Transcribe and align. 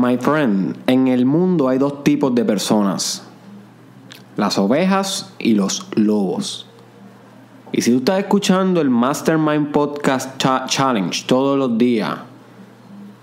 My 0.00 0.16
friend, 0.16 0.76
en 0.86 1.08
el 1.08 1.26
mundo 1.26 1.68
hay 1.68 1.78
dos 1.78 2.04
tipos 2.04 2.32
de 2.32 2.44
personas. 2.44 3.24
Las 4.36 4.56
ovejas 4.56 5.34
y 5.40 5.54
los 5.54 5.88
lobos. 5.96 6.66
Y 7.72 7.82
si 7.82 7.90
tú 7.90 7.98
estás 7.98 8.20
escuchando 8.20 8.80
el 8.80 8.90
Mastermind 8.90 9.72
Podcast 9.72 10.40
Challenge 10.68 11.24
todos 11.26 11.58
los 11.58 11.76
días, 11.76 12.16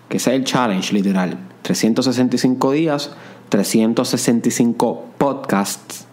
que 0.09 0.17
es 0.17 0.27
el 0.27 0.43
challenge 0.43 0.91
literal, 0.91 1.37
365 1.61 2.73
días, 2.73 3.15
365 3.47 5.05
podcasts, 5.17 6.05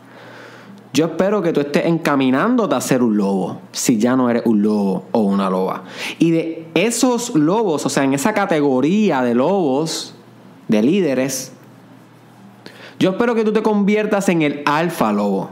yo 0.92 1.06
espero 1.06 1.42
que 1.42 1.52
tú 1.52 1.58
estés 1.58 1.86
encaminándote 1.86 2.76
a 2.76 2.80
ser 2.80 3.02
un 3.02 3.16
lobo, 3.16 3.58
si 3.72 3.98
ya 3.98 4.14
no 4.14 4.30
eres 4.30 4.44
un 4.46 4.62
lobo 4.62 5.06
o 5.10 5.22
una 5.22 5.50
loba. 5.50 5.82
Y 6.20 6.30
de 6.30 6.68
esos 6.74 7.34
lobos, 7.34 7.84
o 7.84 7.88
sea, 7.88 8.04
en 8.04 8.14
esa 8.14 8.32
categoría 8.32 9.22
de 9.22 9.34
lobos, 9.34 10.14
de 10.68 10.82
líderes, 10.82 11.52
yo 12.98 13.10
espero 13.10 13.34
que 13.34 13.44
tú 13.44 13.52
te 13.52 13.62
conviertas 13.62 14.28
en 14.28 14.42
el 14.42 14.62
alfa 14.64 15.12
lobo. 15.12 15.50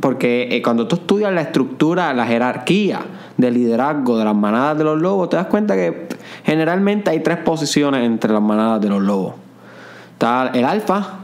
Porque 0.00 0.48
eh, 0.50 0.62
cuando 0.62 0.86
tú 0.86 0.96
estudias 0.96 1.32
la 1.32 1.40
estructura, 1.40 2.12
la 2.12 2.26
jerarquía 2.26 3.00
del 3.36 3.54
liderazgo 3.54 4.18
de 4.18 4.24
las 4.24 4.34
manadas 4.34 4.78
de 4.78 4.84
los 4.84 5.00
lobos, 5.00 5.28
te 5.28 5.36
das 5.36 5.46
cuenta 5.46 5.74
que 5.74 6.08
generalmente 6.44 7.10
hay 7.10 7.20
tres 7.20 7.38
posiciones 7.38 8.04
entre 8.04 8.32
las 8.32 8.42
manadas 8.42 8.80
de 8.80 8.88
los 8.88 9.02
lobos. 9.02 9.34
Está 10.12 10.50
el 10.54 10.64
alfa, 10.64 11.20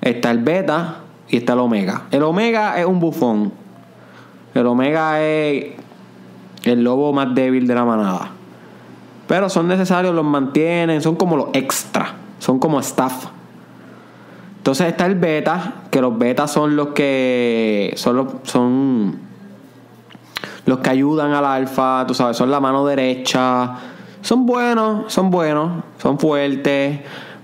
está 0.00 0.30
el 0.30 0.38
beta 0.38 0.96
y 1.28 1.38
está 1.38 1.52
el 1.52 1.60
omega. 1.60 2.02
El 2.10 2.22
omega 2.22 2.78
es 2.78 2.86
un 2.86 3.00
bufón. 3.00 3.52
El 4.54 4.66
omega 4.66 5.22
es 5.22 5.72
el 6.64 6.82
lobo 6.82 7.12
más 7.12 7.34
débil 7.34 7.66
de 7.66 7.74
la 7.74 7.84
manada. 7.84 8.39
Pero 9.30 9.48
son 9.48 9.68
necesarios, 9.68 10.12
los 10.12 10.24
mantienen, 10.24 11.00
son 11.00 11.14
como 11.14 11.36
los 11.36 11.50
extra, 11.52 12.14
son 12.40 12.58
como 12.58 12.80
staff. 12.80 13.26
Entonces 14.56 14.88
está 14.88 15.06
el 15.06 15.14
beta, 15.14 15.74
que 15.88 16.00
los 16.00 16.18
betas 16.18 16.50
son 16.50 16.74
los 16.74 16.88
que 16.88 17.92
son 17.94 18.16
los, 18.16 18.26
son 18.42 19.20
los 20.66 20.78
que 20.80 20.90
ayudan 20.90 21.30
al 21.30 21.44
alfa, 21.44 22.04
tú 22.08 22.14
sabes, 22.14 22.36
son 22.36 22.50
la 22.50 22.58
mano 22.58 22.84
derecha. 22.84 23.76
Son 24.20 24.46
buenos, 24.46 25.12
son 25.12 25.30
buenos, 25.30 25.84
son 26.02 26.18
fuertes, 26.18 26.98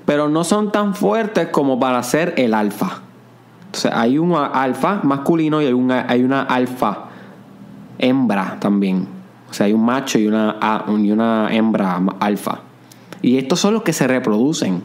pero 0.05 0.29
no 0.29 0.43
son 0.43 0.73
tan 0.73 0.93
fuertes 0.93 1.51
como 1.53 1.79
para 1.79 2.03
ser 2.03 2.35
el 2.37 2.55
alfa. 2.55 2.99
Entonces 3.67 3.93
hay 3.95 4.19
un 4.19 4.35
alfa 4.35 5.03
masculino 5.05 5.63
y 5.63 5.67
hay 5.67 5.73
una, 5.73 6.05
hay 6.09 6.25
una 6.25 6.43
alfa 6.43 7.05
hembra 8.01 8.57
también. 8.59 9.16
O 9.51 9.55
sea, 9.55 9.67
hay 9.67 9.73
un 9.73 9.85
macho 9.85 10.19
y 10.19 10.27
una, 10.27 10.57
y 10.89 11.11
una 11.11 11.49
hembra 11.55 12.03
alfa. 12.21 12.61
Y 13.23 13.39
estos 13.39 13.61
son 13.61 13.75
los 13.75 13.83
que 13.83 13.93
se 13.93 14.07
reproducen. 14.07 14.83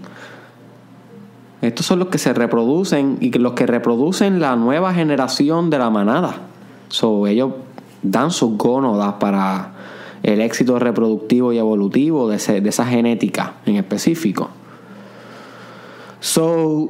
Estos 1.62 1.86
son 1.86 2.00
los 2.00 2.08
que 2.08 2.18
se 2.18 2.34
reproducen 2.34 3.18
y 3.22 3.32
los 3.38 3.54
que 3.54 3.68
reproducen 3.68 4.40
la 4.40 4.56
nueva 4.56 4.94
generación 4.94 5.70
de 5.70 5.78
la 5.78 5.90
manada. 5.90 6.36
So, 6.90 7.28
ellos 7.28 7.54
dan 8.02 8.32
sus 8.32 8.58
gónodas 8.58 9.14
para 9.20 9.74
el 10.24 10.42
éxito 10.42 10.80
reproductivo 10.80 11.54
y 11.54 11.58
evolutivo 11.58 12.30
de, 12.30 12.36
esa 12.36 12.86
genética 12.86 13.54
en 13.66 13.76
específico. 13.76 14.50
So, 16.20 16.90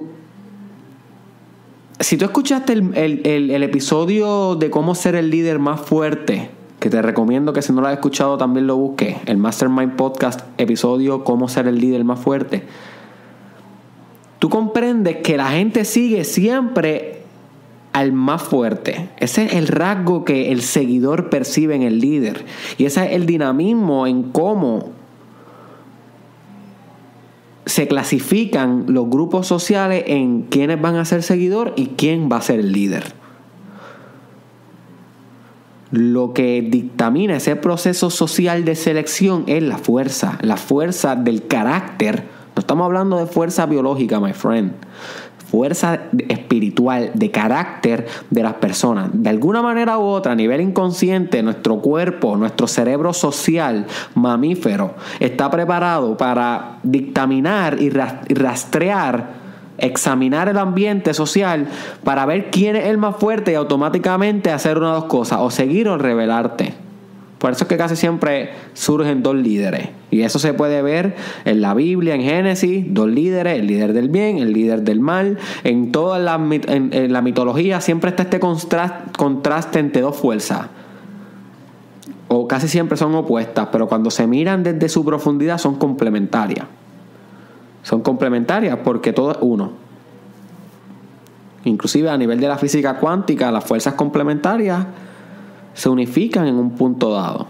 si 1.99 2.17
tú 2.17 2.25
escuchaste 2.25 2.73
el, 2.73 3.64
episodio 3.64 4.55
de 4.55 4.69
cómo 4.69 4.95
ser 4.95 5.16
el 5.16 5.30
líder 5.30 5.59
más 5.59 5.81
fuerte, 5.81 6.49
que 6.82 6.90
te 6.90 7.00
recomiendo 7.04 7.54
que 7.54 7.62
si 7.62 7.72
no 7.72 7.80
lo 7.80 7.88
has 7.88 7.94
escuchado 7.94 8.40
también 8.40 8.66
lo 8.66 8.76
busques, 8.76 9.18
el 9.28 9.38
Mastermind 9.38 9.96
Podcast, 9.96 10.42
episodio 10.58 11.23
Cómo 11.23 11.48
ser 11.48 11.68
el 11.68 11.80
líder 11.80 12.04
más 12.04 12.20
fuerte, 12.20 12.64
tú 14.40 14.50
comprendes 14.50 15.18
que 15.18 15.38
la 15.38 15.52
gente 15.52 15.86
sigue 15.86 16.23
siempre 16.23 17.22
al 17.94 18.14
más 18.14 18.42
fuerte. 18.42 19.10
Ese 19.18 19.46
es 19.46 19.54
el 19.54 19.67
rasgo 19.67 20.26
que 20.26 20.52
el 20.52 20.64
seguidor 20.64 21.30
percibe 21.30 21.76
en 21.76 21.83
el 21.83 22.00
líder. 22.00 22.45
Y 22.80 22.86
ese 22.86 23.05
es 23.05 23.11
el 23.11 23.28
dinamismo 23.28 24.08
en 24.08 24.32
cómo 24.32 24.89
se 27.67 27.88
clasifican 27.88 28.86
los 28.88 29.08
grupos 29.08 29.45
sociales 29.45 30.05
en 30.08 30.48
quiénes 30.50 30.82
van 30.82 30.95
a 30.95 31.05
ser 31.05 31.22
seguidor 31.22 31.73
y 31.76 31.89
quién 31.89 32.28
va 32.32 32.38
a 32.38 32.42
ser 32.42 32.60
el 32.60 32.72
líder. 32.72 33.20
Lo 35.92 36.34
que 36.34 36.62
dictamina 36.62 37.38
ese 37.38 37.56
proceso 37.56 38.10
social 38.10 38.66
de 38.66 38.76
selección 38.76 39.44
es 39.48 39.62
la 39.62 39.78
fuerza, 39.78 40.38
la 40.42 40.58
fuerza 40.58 41.16
del 41.16 41.48
carácter. 41.48 42.24
No 42.56 42.60
estamos 42.60 42.86
hablando 42.86 43.18
de 43.18 43.26
fuerza 43.26 43.66
biológica, 43.66 44.20
my 44.20 44.34
friend 44.34 44.74
fuerza 45.52 46.00
espiritual, 46.30 47.12
de 47.14 47.30
carácter 47.30 48.08
de 48.30 48.42
las 48.42 48.54
personas. 48.54 49.10
De 49.12 49.30
alguna 49.30 49.62
manera 49.62 50.00
u 50.00 50.04
otra, 50.04 50.32
a 50.32 50.36
nivel 50.36 50.62
inconsciente, 50.62 51.44
nuestro 51.44 51.80
cuerpo, 51.80 52.38
nuestro 52.38 52.68
cerebro 52.68 53.12
social, 53.12 53.86
mamífero, 54.16 54.96
está 55.20 55.52
preparado 55.52 56.16
para 56.16 56.80
dictaminar 56.84 57.82
y 57.82 57.90
rastrear 57.90 59.41
examinar 59.81 60.47
el 60.47 60.58
ambiente 60.58 61.14
social 61.14 61.67
para 62.03 62.25
ver 62.25 62.49
quién 62.52 62.75
es 62.75 62.86
el 62.86 62.97
más 62.97 63.17
fuerte 63.17 63.52
y 63.52 63.55
automáticamente 63.55 64.52
hacer 64.52 64.77
una 64.77 64.87
de 64.89 64.93
dos 64.93 65.05
cosas, 65.05 65.39
o 65.42 65.52
seguir 65.52 65.87
o 65.87 65.97
revelarte. 65.97 66.73
Por 67.42 67.52
eso 67.52 67.64
es 67.64 67.67
que 67.67 67.75
casi 67.75 67.95
siempre 67.95 68.52
surgen 68.73 69.23
dos 69.23 69.36
líderes. 69.36 69.89
Y 70.11 70.21
eso 70.21 70.37
se 70.37 70.53
puede 70.53 70.83
ver 70.83 71.15
en 71.43 71.59
la 71.59 71.73
Biblia, 71.73 72.14
en 72.14 72.21
Génesis, 72.21 72.86
dos 72.89 73.09
líderes, 73.09 73.58
el 73.58 73.65
líder 73.65 73.93
del 73.93 74.09
bien, 74.09 74.37
el 74.37 74.53
líder 74.53 74.83
del 74.83 74.99
mal. 74.99 75.39
En 75.64 75.92
toda 75.92 76.19
la, 76.19 76.36
en, 76.36 77.11
la 77.11 77.23
mitología 77.23 77.81
siempre 77.81 78.11
está 78.11 78.23
este 78.23 78.39
contraste 78.39 79.80
entre 79.80 80.03
dos 80.03 80.15
fuerzas. 80.15 80.67
O 82.27 82.48
casi 82.48 82.67
siempre 82.67 82.95
son 82.95 83.15
opuestas, 83.15 83.69
pero 83.71 83.87
cuando 83.87 84.11
se 84.11 84.27
miran 84.27 84.61
desde 84.61 84.87
su 84.87 85.03
profundidad 85.03 85.58
son 85.58 85.77
complementarias. 85.80 86.67
Son 87.83 88.02
complementarias 88.02 88.77
porque 88.83 89.14
todo 89.14 89.31
es 89.31 89.37
uno. 89.42 89.71
Inclusive 91.64 92.09
a 92.09 92.17
nivel 92.17 92.39
de 92.39 92.47
la 92.47 92.58
física 92.58 92.97
cuántica, 92.97 93.52
las 93.52 93.64
fuerzas 93.64 93.93
complementarias 93.93 94.86
se 95.73 95.89
unifican 95.89 96.47
en 96.47 96.55
un 96.55 96.71
punto 96.71 97.11
dado. 97.11 97.47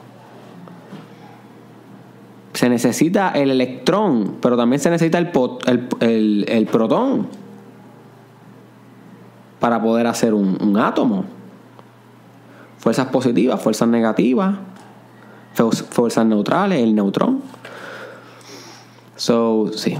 Se 2.53 2.67
necesita 2.69 3.31
el 3.31 3.49
electrón, 3.49 4.35
pero 4.41 4.57
también 4.57 4.79
se 4.81 4.89
necesita 4.89 5.17
el, 5.17 6.45
el, 6.47 6.67
protón 6.67 7.27
para 9.59 9.81
poder 9.81 10.07
hacer 10.07 10.33
un, 10.33 10.77
átomo. 10.77 11.23
Fuerzas 12.77 13.07
positivas, 13.07 13.61
fuerzas 13.61 13.87
negativas, 13.87 14.55
fuerzas 15.53 16.25
neutrales, 16.25 16.81
el 16.83 16.93
neutrón. 16.93 17.41
So, 19.15 19.71
sí. 19.73 19.97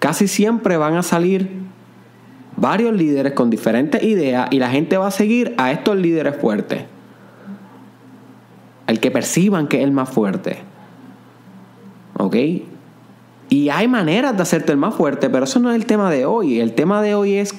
Casi 0.00 0.28
siempre 0.28 0.76
van 0.78 0.96
a 0.96 1.02
salir 1.02 1.48
varios 2.56 2.94
líderes 2.94 3.34
con 3.34 3.50
diferentes 3.50 4.02
ideas 4.02 4.48
y 4.50 4.58
la 4.58 4.70
gente 4.70 4.96
va 4.96 5.06
a 5.06 5.10
seguir 5.10 5.54
a 5.58 5.70
estos 5.72 5.96
líderes 5.96 6.36
fuertes. 6.36 6.84
El 8.86 8.98
que 8.98 9.10
perciban 9.10 9.68
que 9.68 9.78
es 9.78 9.84
el 9.84 9.92
más 9.92 10.08
fuerte. 10.08 10.58
¿Ok? 12.16 12.36
Y 13.50 13.68
hay 13.68 13.88
maneras 13.88 14.36
de 14.36 14.42
hacerte 14.42 14.72
el 14.72 14.78
más 14.78 14.94
fuerte, 14.94 15.28
pero 15.28 15.44
eso 15.44 15.60
no 15.60 15.70
es 15.70 15.76
el 15.76 15.84
tema 15.84 16.10
de 16.10 16.24
hoy. 16.24 16.60
El 16.60 16.72
tema 16.72 17.02
de 17.02 17.14
hoy 17.14 17.34
es 17.34 17.54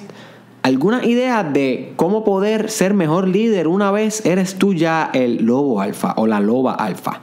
algunas 0.64 1.06
ideas 1.06 1.54
de 1.54 1.94
cómo 1.96 2.24
poder 2.24 2.72
ser 2.72 2.94
mejor 2.96 3.28
líder 3.28 3.68
una 3.68 3.92
vez 3.92 4.26
eres 4.26 4.56
tú 4.56 4.74
ya 4.74 5.12
el 5.14 5.46
lobo 5.46 5.80
alfa 5.80 6.14
o 6.18 6.26
la 6.26 6.40
loba 6.40 6.74
alfa. 6.74 7.22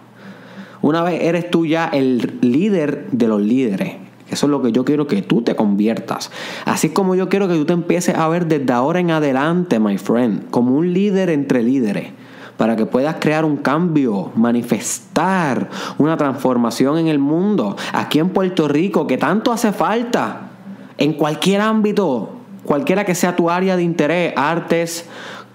Una 0.80 1.02
vez 1.02 1.22
eres 1.22 1.50
tú 1.50 1.66
ya 1.66 1.88
el 1.88 2.38
líder 2.40 3.08
de 3.10 3.26
los 3.28 3.40
líderes. 3.40 4.07
Eso 4.30 4.46
es 4.46 4.50
lo 4.50 4.62
que 4.62 4.72
yo 4.72 4.84
quiero 4.84 5.06
que 5.06 5.22
tú 5.22 5.42
te 5.42 5.56
conviertas. 5.56 6.30
Así 6.64 6.90
como 6.90 7.14
yo 7.14 7.28
quiero 7.28 7.48
que 7.48 7.54
tú 7.54 7.64
te 7.64 7.72
empieces 7.72 8.14
a 8.14 8.28
ver 8.28 8.46
desde 8.46 8.72
ahora 8.72 9.00
en 9.00 9.10
adelante, 9.10 9.80
my 9.80 9.96
friend, 9.98 10.50
como 10.50 10.76
un 10.76 10.92
líder 10.92 11.30
entre 11.30 11.62
líderes 11.62 12.12
para 12.58 12.74
que 12.74 12.86
puedas 12.86 13.16
crear 13.20 13.44
un 13.44 13.56
cambio, 13.56 14.32
manifestar 14.34 15.70
una 15.96 16.16
transformación 16.16 16.98
en 16.98 17.06
el 17.06 17.20
mundo, 17.20 17.76
aquí 17.92 18.18
en 18.18 18.30
Puerto 18.30 18.66
Rico, 18.66 19.06
que 19.06 19.16
tanto 19.16 19.52
hace 19.52 19.72
falta, 19.72 20.50
en 20.98 21.12
cualquier 21.12 21.60
ámbito, 21.60 22.32
cualquiera 22.64 23.04
que 23.04 23.14
sea 23.14 23.36
tu 23.36 23.48
área 23.48 23.76
de 23.76 23.84
interés, 23.84 24.34
artes, 24.36 25.08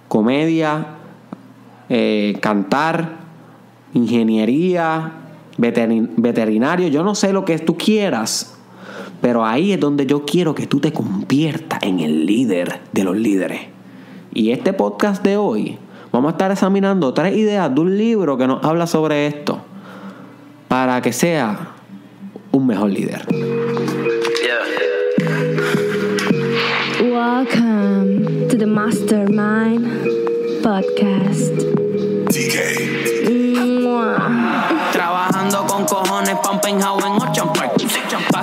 comedia, 0.08 0.86
eh, 1.90 2.38
cantar, 2.40 3.18
ingeniería, 3.92 5.12
veterinario, 5.58 6.88
yo 6.88 7.04
no 7.04 7.14
sé 7.14 7.34
lo 7.34 7.44
que 7.44 7.58
tú 7.58 7.76
quieras, 7.76 8.53
pero 9.20 9.44
ahí 9.44 9.72
es 9.72 9.80
donde 9.80 10.06
yo 10.06 10.24
quiero 10.24 10.54
que 10.54 10.66
tú 10.66 10.80
te 10.80 10.92
conviertas 10.92 11.82
en 11.82 12.00
el 12.00 12.26
líder 12.26 12.80
de 12.92 13.04
los 13.04 13.16
líderes. 13.16 13.60
Y 14.32 14.50
este 14.50 14.72
podcast 14.72 15.22
de 15.22 15.36
hoy, 15.36 15.78
vamos 16.12 16.30
a 16.30 16.32
estar 16.32 16.50
examinando 16.50 17.14
tres 17.14 17.36
ideas 17.36 17.74
de 17.74 17.80
un 17.80 17.96
libro 17.96 18.36
que 18.36 18.46
nos 18.46 18.64
habla 18.64 18.86
sobre 18.86 19.26
esto. 19.26 19.60
para 20.74 21.00
que 21.00 21.12
sea 21.12 21.68
un 22.50 22.66
mejor 22.66 22.90
líder. 22.90 23.24
Welcome 27.00 28.48
to 28.48 28.58
the 28.58 28.66
Mastermind 28.66 29.86
Podcast. 30.64 31.54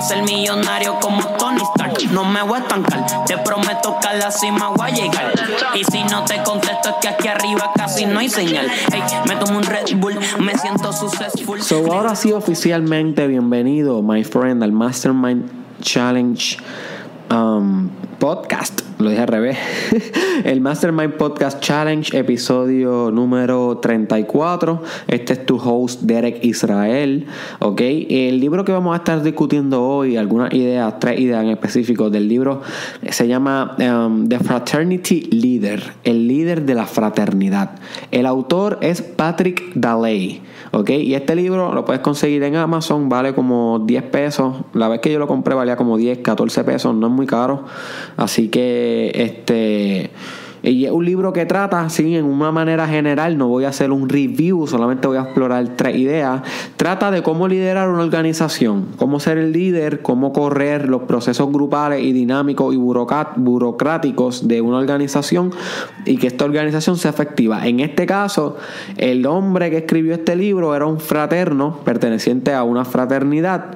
Ser 0.06 0.22
millonario 0.22 0.98
como 1.00 1.22
Tony 1.36 1.62
Stark. 1.62 2.10
No 2.10 2.24
me 2.24 2.42
voy 2.42 2.58
a 2.58 2.62
estancar 2.62 3.24
Te 3.24 3.38
prometo 3.38 3.96
que 4.00 4.08
a 4.08 4.14
la 4.14 4.30
cima 4.30 4.68
voy 4.68 4.90
a 4.90 4.94
llegar. 4.94 5.32
Y 5.74 5.84
si 5.84 6.02
no 6.04 6.24
te 6.24 6.42
contesto 6.42 6.90
es 6.90 6.94
que 7.00 7.08
aquí 7.08 7.28
arriba 7.28 7.70
casi 7.74 8.06
no 8.06 8.18
hay 8.18 8.28
señal. 8.28 8.66
Hey, 8.92 9.02
me 9.28 9.36
tomo 9.36 9.58
un 9.58 9.64
Red 9.64 9.96
Bull 9.96 10.18
Me 10.40 10.56
siento 10.58 10.92
successful. 10.92 11.62
So, 11.62 11.92
ahora 11.92 12.14
sí, 12.16 12.32
oficialmente, 12.32 13.26
bienvenido, 13.26 14.02
my 14.02 14.24
friend, 14.24 14.62
al 14.62 14.72
Mastermind 14.72 15.48
Challenge 15.80 16.58
um, 17.30 17.90
Podcast. 18.18 18.81
Lo 19.02 19.10
dije 19.10 19.22
al 19.22 19.28
revés. 19.28 19.58
El 20.44 20.60
Mastermind 20.60 21.14
Podcast 21.14 21.60
Challenge, 21.60 22.16
episodio 22.16 23.10
número 23.10 23.78
34. 23.78 24.80
Este 25.08 25.32
es 25.32 25.44
tu 25.44 25.56
host, 25.56 26.02
Derek 26.02 26.44
Israel. 26.44 27.26
Ok. 27.58 27.80
El 27.80 28.38
libro 28.38 28.64
que 28.64 28.70
vamos 28.70 28.94
a 28.94 28.98
estar 28.98 29.20
discutiendo 29.22 29.82
hoy, 29.82 30.16
algunas 30.16 30.54
ideas, 30.54 31.00
tres 31.00 31.18
ideas 31.18 31.42
en 31.42 31.50
específico 31.50 32.10
del 32.10 32.28
libro, 32.28 32.62
se 33.10 33.26
llama 33.26 33.76
um, 33.78 34.28
The 34.28 34.38
Fraternity 34.38 35.22
Leader, 35.32 35.82
el 36.04 36.28
líder 36.28 36.62
de 36.62 36.74
la 36.76 36.86
fraternidad. 36.86 37.72
El 38.12 38.26
autor 38.26 38.78
es 38.82 39.02
Patrick 39.02 39.72
Daley. 39.74 40.42
¿ok? 40.72 40.90
Y 40.90 41.14
este 41.14 41.36
libro 41.36 41.72
lo 41.72 41.84
puedes 41.84 42.02
conseguir 42.02 42.42
en 42.42 42.56
Amazon, 42.56 43.08
vale 43.08 43.34
como 43.34 43.78
10 43.78 44.02
pesos. 44.04 44.56
La 44.72 44.88
vez 44.88 45.00
que 45.00 45.12
yo 45.12 45.18
lo 45.18 45.28
compré 45.28 45.54
valía 45.54 45.76
como 45.76 45.96
10, 45.96 46.18
14 46.18 46.64
pesos, 46.64 46.94
no 46.94 47.06
es 47.06 47.12
muy 47.12 47.26
caro. 47.26 47.64
Así 48.16 48.48
que, 48.48 48.91
este... 49.14 50.10
Y 50.62 50.84
es 50.84 50.92
un 50.92 51.04
libro 51.04 51.32
que 51.32 51.44
trata, 51.44 51.88
sí, 51.88 52.16
en 52.16 52.24
una 52.24 52.52
manera 52.52 52.86
general, 52.86 53.36
no 53.36 53.48
voy 53.48 53.64
a 53.64 53.68
hacer 53.68 53.90
un 53.90 54.08
review, 54.08 54.66
solamente 54.66 55.08
voy 55.08 55.16
a 55.16 55.22
explorar 55.22 55.76
tres 55.76 55.96
ideas. 55.96 56.42
Trata 56.76 57.10
de 57.10 57.22
cómo 57.22 57.48
liderar 57.48 57.88
una 57.88 58.02
organización, 58.02 58.88
cómo 58.96 59.18
ser 59.18 59.38
el 59.38 59.52
líder, 59.52 60.02
cómo 60.02 60.32
correr 60.32 60.88
los 60.88 61.02
procesos 61.02 61.50
grupales 61.50 62.02
y 62.02 62.12
dinámicos 62.12 62.74
y 62.74 62.76
burocráticos 62.76 64.46
de 64.46 64.60
una 64.60 64.78
organización 64.78 65.50
y 66.04 66.16
que 66.16 66.28
esta 66.28 66.44
organización 66.44 66.96
sea 66.96 67.10
efectiva. 67.10 67.66
En 67.66 67.80
este 67.80 68.06
caso, 68.06 68.56
el 68.96 69.26
hombre 69.26 69.70
que 69.70 69.78
escribió 69.78 70.14
este 70.14 70.36
libro 70.36 70.76
era 70.76 70.86
un 70.86 71.00
fraterno 71.00 71.80
perteneciente 71.84 72.52
a 72.52 72.62
una 72.62 72.84
fraternidad 72.84 73.72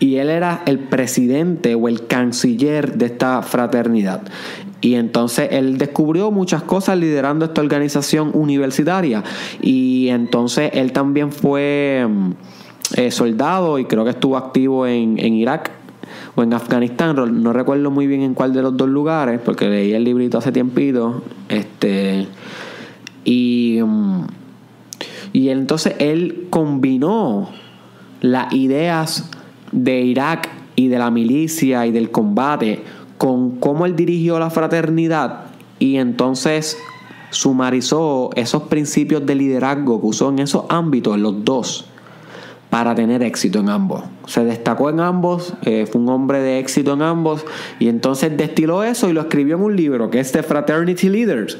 y 0.00 0.16
él 0.16 0.30
era 0.30 0.62
el 0.66 0.80
presidente 0.80 1.74
o 1.74 1.88
el 1.88 2.06
canciller 2.06 2.94
de 2.94 3.06
esta 3.06 3.42
fraternidad. 3.42 4.22
Y 4.84 4.96
entonces 4.96 5.48
él 5.50 5.78
descubrió 5.78 6.30
muchas 6.30 6.62
cosas 6.62 6.98
liderando 6.98 7.46
esta 7.46 7.62
organización 7.62 8.32
universitaria. 8.34 9.24
Y 9.62 10.08
entonces 10.08 10.72
él 10.74 10.92
también 10.92 11.32
fue 11.32 12.06
mm, 12.06 12.30
eh, 12.96 13.10
soldado 13.10 13.78
y 13.78 13.86
creo 13.86 14.04
que 14.04 14.10
estuvo 14.10 14.36
activo 14.36 14.86
en, 14.86 15.18
en 15.18 15.32
Irak 15.36 15.70
o 16.34 16.42
en 16.42 16.52
Afganistán. 16.52 17.16
No- 17.16 17.52
recuerdo 17.54 17.90
muy 17.90 18.06
bien 18.06 18.20
en 18.20 18.34
cuál 18.34 18.52
de 18.52 18.60
los 18.60 18.76
dos 18.76 18.90
lugares, 18.90 19.40
porque 19.42 19.70
leí 19.70 19.94
el 19.94 20.04
librito 20.04 20.36
hace 20.36 20.52
tiempito. 20.52 21.22
Este. 21.48 22.26
Y. 23.24 23.80
mm, 23.82 24.26
y 25.32 25.48
entonces 25.48 25.94
él 25.98 26.46
combinó 26.50 27.48
las 28.20 28.52
ideas 28.52 29.30
de 29.72 30.02
Irak 30.02 30.50
y 30.76 30.88
de 30.88 30.98
la 30.98 31.10
milicia 31.10 31.86
y 31.86 31.90
del 31.90 32.10
combate 32.10 32.82
con 33.24 33.52
cómo 33.52 33.86
él 33.86 33.96
dirigió 33.96 34.38
la 34.38 34.50
fraternidad 34.50 35.46
y 35.78 35.96
entonces 35.96 36.76
sumarizó 37.30 38.28
esos 38.36 38.64
principios 38.64 39.24
de 39.24 39.34
liderazgo 39.34 39.98
que 39.98 40.08
usó 40.08 40.28
en 40.28 40.40
esos 40.40 40.64
ámbitos, 40.68 41.14
en 41.14 41.22
los 41.22 41.42
dos, 41.42 41.86
para 42.74 42.92
tener 42.96 43.22
éxito 43.22 43.60
en 43.60 43.68
ambos. 43.68 44.02
Se 44.26 44.44
destacó 44.44 44.90
en 44.90 44.98
ambos, 44.98 45.54
eh, 45.62 45.86
fue 45.86 46.00
un 46.00 46.08
hombre 46.08 46.40
de 46.40 46.58
éxito 46.58 46.94
en 46.94 47.02
ambos 47.02 47.46
y 47.78 47.86
entonces 47.86 48.36
destiló 48.36 48.82
eso 48.82 49.08
y 49.08 49.12
lo 49.12 49.20
escribió 49.20 49.54
en 49.54 49.62
un 49.62 49.76
libro 49.76 50.10
que 50.10 50.18
es 50.18 50.32
The 50.32 50.42
Fraternity 50.42 51.08
Leaders. 51.08 51.56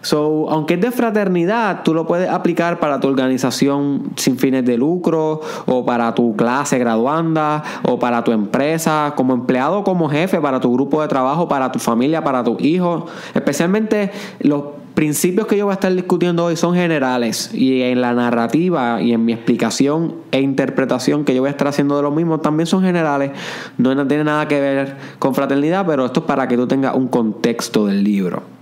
So, 0.00 0.50
aunque 0.50 0.74
es 0.74 0.80
de 0.80 0.90
fraternidad, 0.90 1.84
tú 1.84 1.94
lo 1.94 2.08
puedes 2.08 2.28
aplicar 2.28 2.80
para 2.80 2.98
tu 2.98 3.06
organización 3.06 4.10
sin 4.16 4.38
fines 4.38 4.64
de 4.64 4.76
lucro 4.76 5.40
o 5.66 5.86
para 5.86 6.12
tu 6.16 6.34
clase 6.34 6.80
graduanda 6.80 7.62
o 7.84 8.00
para 8.00 8.24
tu 8.24 8.32
empresa, 8.32 9.12
como 9.14 9.34
empleado, 9.34 9.84
como 9.84 10.08
jefe, 10.08 10.40
para 10.40 10.58
tu 10.58 10.72
grupo 10.72 11.00
de 11.00 11.06
trabajo, 11.06 11.46
para 11.46 11.70
tu 11.70 11.78
familia, 11.78 12.24
para 12.24 12.42
tus 12.42 12.60
hijos. 12.60 13.04
Especialmente 13.34 14.10
los 14.40 14.64
principios 14.96 15.46
que 15.46 15.58
yo 15.58 15.66
voy 15.66 15.72
a 15.72 15.74
estar 15.74 15.94
discutiendo 15.94 16.42
hoy 16.46 16.56
son 16.56 16.74
generales 16.74 17.50
y 17.52 17.82
en 17.82 18.00
la 18.00 18.14
narrativa 18.14 19.02
y 19.02 19.12
en 19.12 19.26
mi 19.26 19.34
explicación 19.34 20.14
e 20.32 20.40
interpretación 20.40 21.26
que 21.26 21.34
yo 21.34 21.42
voy 21.42 21.48
a 21.48 21.50
estar 21.50 21.68
haciendo 21.68 21.98
de 21.98 22.02
lo 22.02 22.10
mismo 22.10 22.40
también 22.40 22.66
son 22.66 22.82
generales. 22.82 23.30
No 23.76 23.94
no 23.94 24.08
tiene 24.08 24.24
nada 24.24 24.48
que 24.48 24.58
ver 24.58 24.96
con 25.18 25.34
fraternidad, 25.34 25.84
pero 25.86 26.06
esto 26.06 26.20
es 26.20 26.26
para 26.26 26.48
que 26.48 26.56
tú 26.56 26.66
tengas 26.66 26.96
un 26.96 27.08
contexto 27.08 27.86
del 27.86 28.02
libro. 28.02 28.55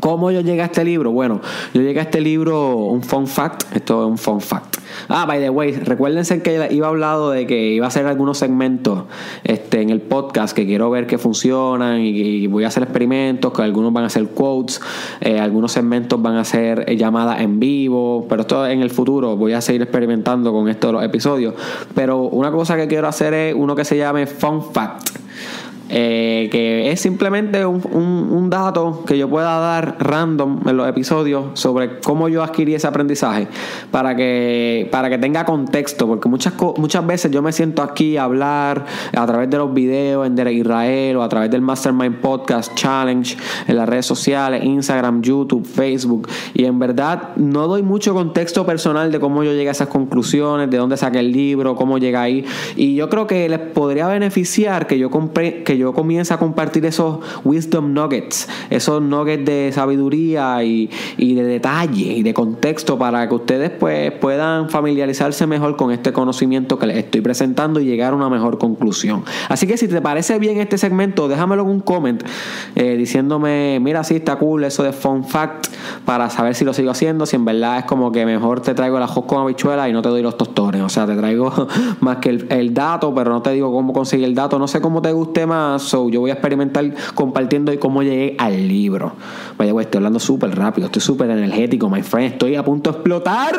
¿Cómo 0.00 0.30
yo 0.30 0.40
llegué 0.40 0.62
a 0.62 0.66
este 0.66 0.84
libro? 0.84 1.12
Bueno, 1.12 1.40
yo 1.74 1.82
llegué 1.82 2.00
a 2.00 2.04
este 2.04 2.20
libro, 2.20 2.76
un 2.76 3.02
fun 3.02 3.26
fact, 3.26 3.64
esto 3.76 4.02
es 4.02 4.10
un 4.10 4.18
fun 4.18 4.40
fact. 4.40 4.78
Ah, 5.08 5.26
by 5.26 5.38
the 5.40 5.50
way, 5.50 5.72
recuérdense 5.72 6.42
que 6.42 6.68
iba 6.70 6.88
hablado 6.88 7.30
de 7.30 7.46
que 7.46 7.74
iba 7.74 7.86
a 7.86 7.88
hacer 7.88 8.06
algunos 8.06 8.38
segmentos 8.38 9.04
este, 9.44 9.82
en 9.82 9.90
el 9.90 10.00
podcast 10.00 10.56
que 10.56 10.66
quiero 10.66 10.90
ver 10.90 11.06
que 11.06 11.18
funcionan 11.18 12.00
y, 12.00 12.08
y 12.08 12.46
voy 12.46 12.64
a 12.64 12.68
hacer 12.68 12.82
experimentos, 12.82 13.52
que 13.52 13.62
algunos 13.62 13.92
van 13.92 14.04
a 14.04 14.06
hacer 14.06 14.28
quotes, 14.28 14.80
eh, 15.20 15.38
algunos 15.38 15.72
segmentos 15.72 16.20
van 16.20 16.36
a 16.36 16.44
ser 16.44 16.84
eh, 16.88 16.96
llamadas 16.96 17.40
en 17.40 17.60
vivo, 17.60 18.26
pero 18.28 18.42
esto 18.42 18.66
en 18.66 18.80
el 18.80 18.90
futuro 18.90 19.36
voy 19.36 19.52
a 19.52 19.60
seguir 19.60 19.82
experimentando 19.82 20.52
con 20.52 20.68
esto 20.68 20.88
de 20.88 20.92
los 20.94 21.04
episodios. 21.04 21.54
Pero 21.94 22.22
una 22.22 22.50
cosa 22.50 22.76
que 22.76 22.88
quiero 22.88 23.08
hacer 23.08 23.34
es 23.34 23.54
uno 23.54 23.74
que 23.74 23.84
se 23.84 23.96
llame 23.96 24.26
fun 24.26 24.62
fact. 24.62 25.10
Eh, 25.94 26.48
que 26.50 26.90
es 26.90 27.00
simplemente 27.02 27.66
un, 27.66 27.82
un- 27.92 28.28
un 28.32 28.48
dato 28.48 29.04
que 29.06 29.18
yo 29.18 29.28
pueda 29.28 29.58
dar 29.58 29.96
random 30.00 30.60
en 30.66 30.74
los 30.78 30.88
episodios 30.88 31.50
sobre 31.52 31.98
cómo 32.00 32.30
yo 32.30 32.42
adquirí 32.42 32.74
ese 32.74 32.86
aprendizaje 32.86 33.46
para 33.90 34.16
que, 34.16 34.88
para 34.90 35.10
que 35.10 35.18
tenga 35.18 35.44
contexto, 35.44 36.06
porque 36.06 36.30
muchas, 36.30 36.54
muchas 36.78 37.06
veces 37.06 37.30
yo 37.30 37.42
me 37.42 37.52
siento 37.52 37.82
aquí 37.82 38.16
a 38.16 38.24
hablar 38.24 38.86
a 39.14 39.26
través 39.26 39.50
de 39.50 39.58
los 39.58 39.74
videos 39.74 40.26
en 40.26 40.34
Derek 40.34 40.56
Israel 40.56 41.16
o 41.18 41.22
a 41.22 41.28
través 41.28 41.50
del 41.50 41.60
Mastermind 41.60 42.20
Podcast 42.20 42.74
Challenge 42.74 43.36
en 43.68 43.76
las 43.76 43.86
redes 43.86 44.06
sociales, 44.06 44.64
Instagram, 44.64 45.20
YouTube, 45.20 45.66
Facebook, 45.66 46.26
y 46.54 46.64
en 46.64 46.78
verdad 46.78 47.36
no 47.36 47.68
doy 47.68 47.82
mucho 47.82 48.14
contexto 48.14 48.64
personal 48.64 49.12
de 49.12 49.20
cómo 49.20 49.44
yo 49.44 49.52
llegué 49.52 49.68
a 49.68 49.72
esas 49.72 49.88
conclusiones, 49.88 50.70
de 50.70 50.78
dónde 50.78 50.96
saqué 50.96 51.18
el 51.18 51.32
libro, 51.32 51.76
cómo 51.76 51.98
llegué 51.98 52.16
ahí, 52.16 52.44
y 52.76 52.94
yo 52.94 53.10
creo 53.10 53.26
que 53.26 53.46
les 53.46 53.58
podría 53.58 54.06
beneficiar 54.08 54.86
que 54.86 54.98
yo 54.98 55.10
compre, 55.10 55.62
que 55.64 55.76
yo 55.76 55.81
comience 55.92 56.32
a 56.32 56.38
compartir 56.38 56.86
esos 56.86 57.18
wisdom 57.44 57.92
nuggets, 57.92 58.48
esos 58.70 59.02
nuggets 59.02 59.44
de 59.44 59.70
sabiduría 59.72 60.62
y, 60.62 60.90
y 61.16 61.34
de 61.34 61.44
detalle 61.44 62.12
y 62.12 62.22
de 62.22 62.34
contexto 62.34 62.98
para 62.98 63.28
que 63.28 63.34
ustedes 63.34 63.70
pues 63.70 64.12
puedan 64.12 64.70
familiarizarse 64.70 65.46
mejor 65.46 65.76
con 65.76 65.90
este 65.90 66.12
conocimiento 66.12 66.78
que 66.78 66.86
les 66.86 66.98
estoy 66.98 67.20
presentando 67.20 67.80
y 67.80 67.84
llegar 67.84 68.12
a 68.12 68.16
una 68.16 68.28
mejor 68.28 68.58
conclusión. 68.58 69.24
Así 69.48 69.66
que 69.66 69.76
si 69.76 69.88
te 69.88 70.00
parece 70.00 70.38
bien 70.38 70.58
este 70.58 70.78
segmento, 70.78 71.28
déjamelo 71.28 71.62
en 71.62 71.68
un 71.68 71.80
comment 71.80 72.22
eh, 72.74 72.96
diciéndome, 72.96 73.78
mira, 73.80 74.04
sí 74.04 74.16
está 74.16 74.36
cool 74.36 74.64
eso 74.64 74.82
de 74.82 74.92
fun 74.92 75.24
fact 75.24 75.68
para 76.04 76.30
saber 76.30 76.54
si 76.54 76.64
lo 76.64 76.72
sigo 76.72 76.90
haciendo, 76.90 77.26
si 77.26 77.36
en 77.36 77.44
verdad 77.44 77.78
es 77.78 77.84
como 77.84 78.12
que 78.12 78.26
mejor 78.26 78.60
te 78.60 78.74
traigo 78.74 78.98
la 78.98 79.06
hot 79.06 79.26
con 79.26 79.42
habichuela 79.42 79.88
y 79.88 79.92
no 79.92 80.02
te 80.02 80.08
doy 80.08 80.22
los 80.22 80.36
tostones, 80.36 80.82
o 80.82 80.88
sea, 80.88 81.06
te 81.06 81.16
traigo 81.16 81.52
más 82.00 82.18
que 82.18 82.30
el 82.30 82.74
dato, 82.74 83.14
pero 83.14 83.30
no 83.30 83.42
te 83.42 83.50
digo 83.52 83.72
cómo 83.72 83.92
conseguir 83.92 84.26
el 84.26 84.34
dato, 84.34 84.58
no 84.58 84.68
sé 84.68 84.80
cómo 84.80 85.00
te 85.00 85.12
guste 85.12 85.46
más, 85.46 85.71
so 85.78 86.08
yo 86.08 86.20
voy 86.20 86.30
a 86.30 86.34
experimentar 86.34 86.92
compartiendo 87.14 87.72
cómo 87.78 88.02
llegué 88.02 88.36
al 88.38 88.68
libro. 88.68 89.12
Vaya, 89.58 89.72
güey, 89.72 89.84
estoy 89.84 89.98
hablando 89.98 90.20
súper 90.20 90.54
rápido, 90.56 90.86
estoy 90.86 91.02
súper 91.02 91.30
energético, 91.30 91.88
my 91.88 92.02
friend, 92.02 92.32
estoy 92.32 92.54
a 92.54 92.64
punto 92.64 92.90
de 92.90 92.96
explotar. 92.96 93.56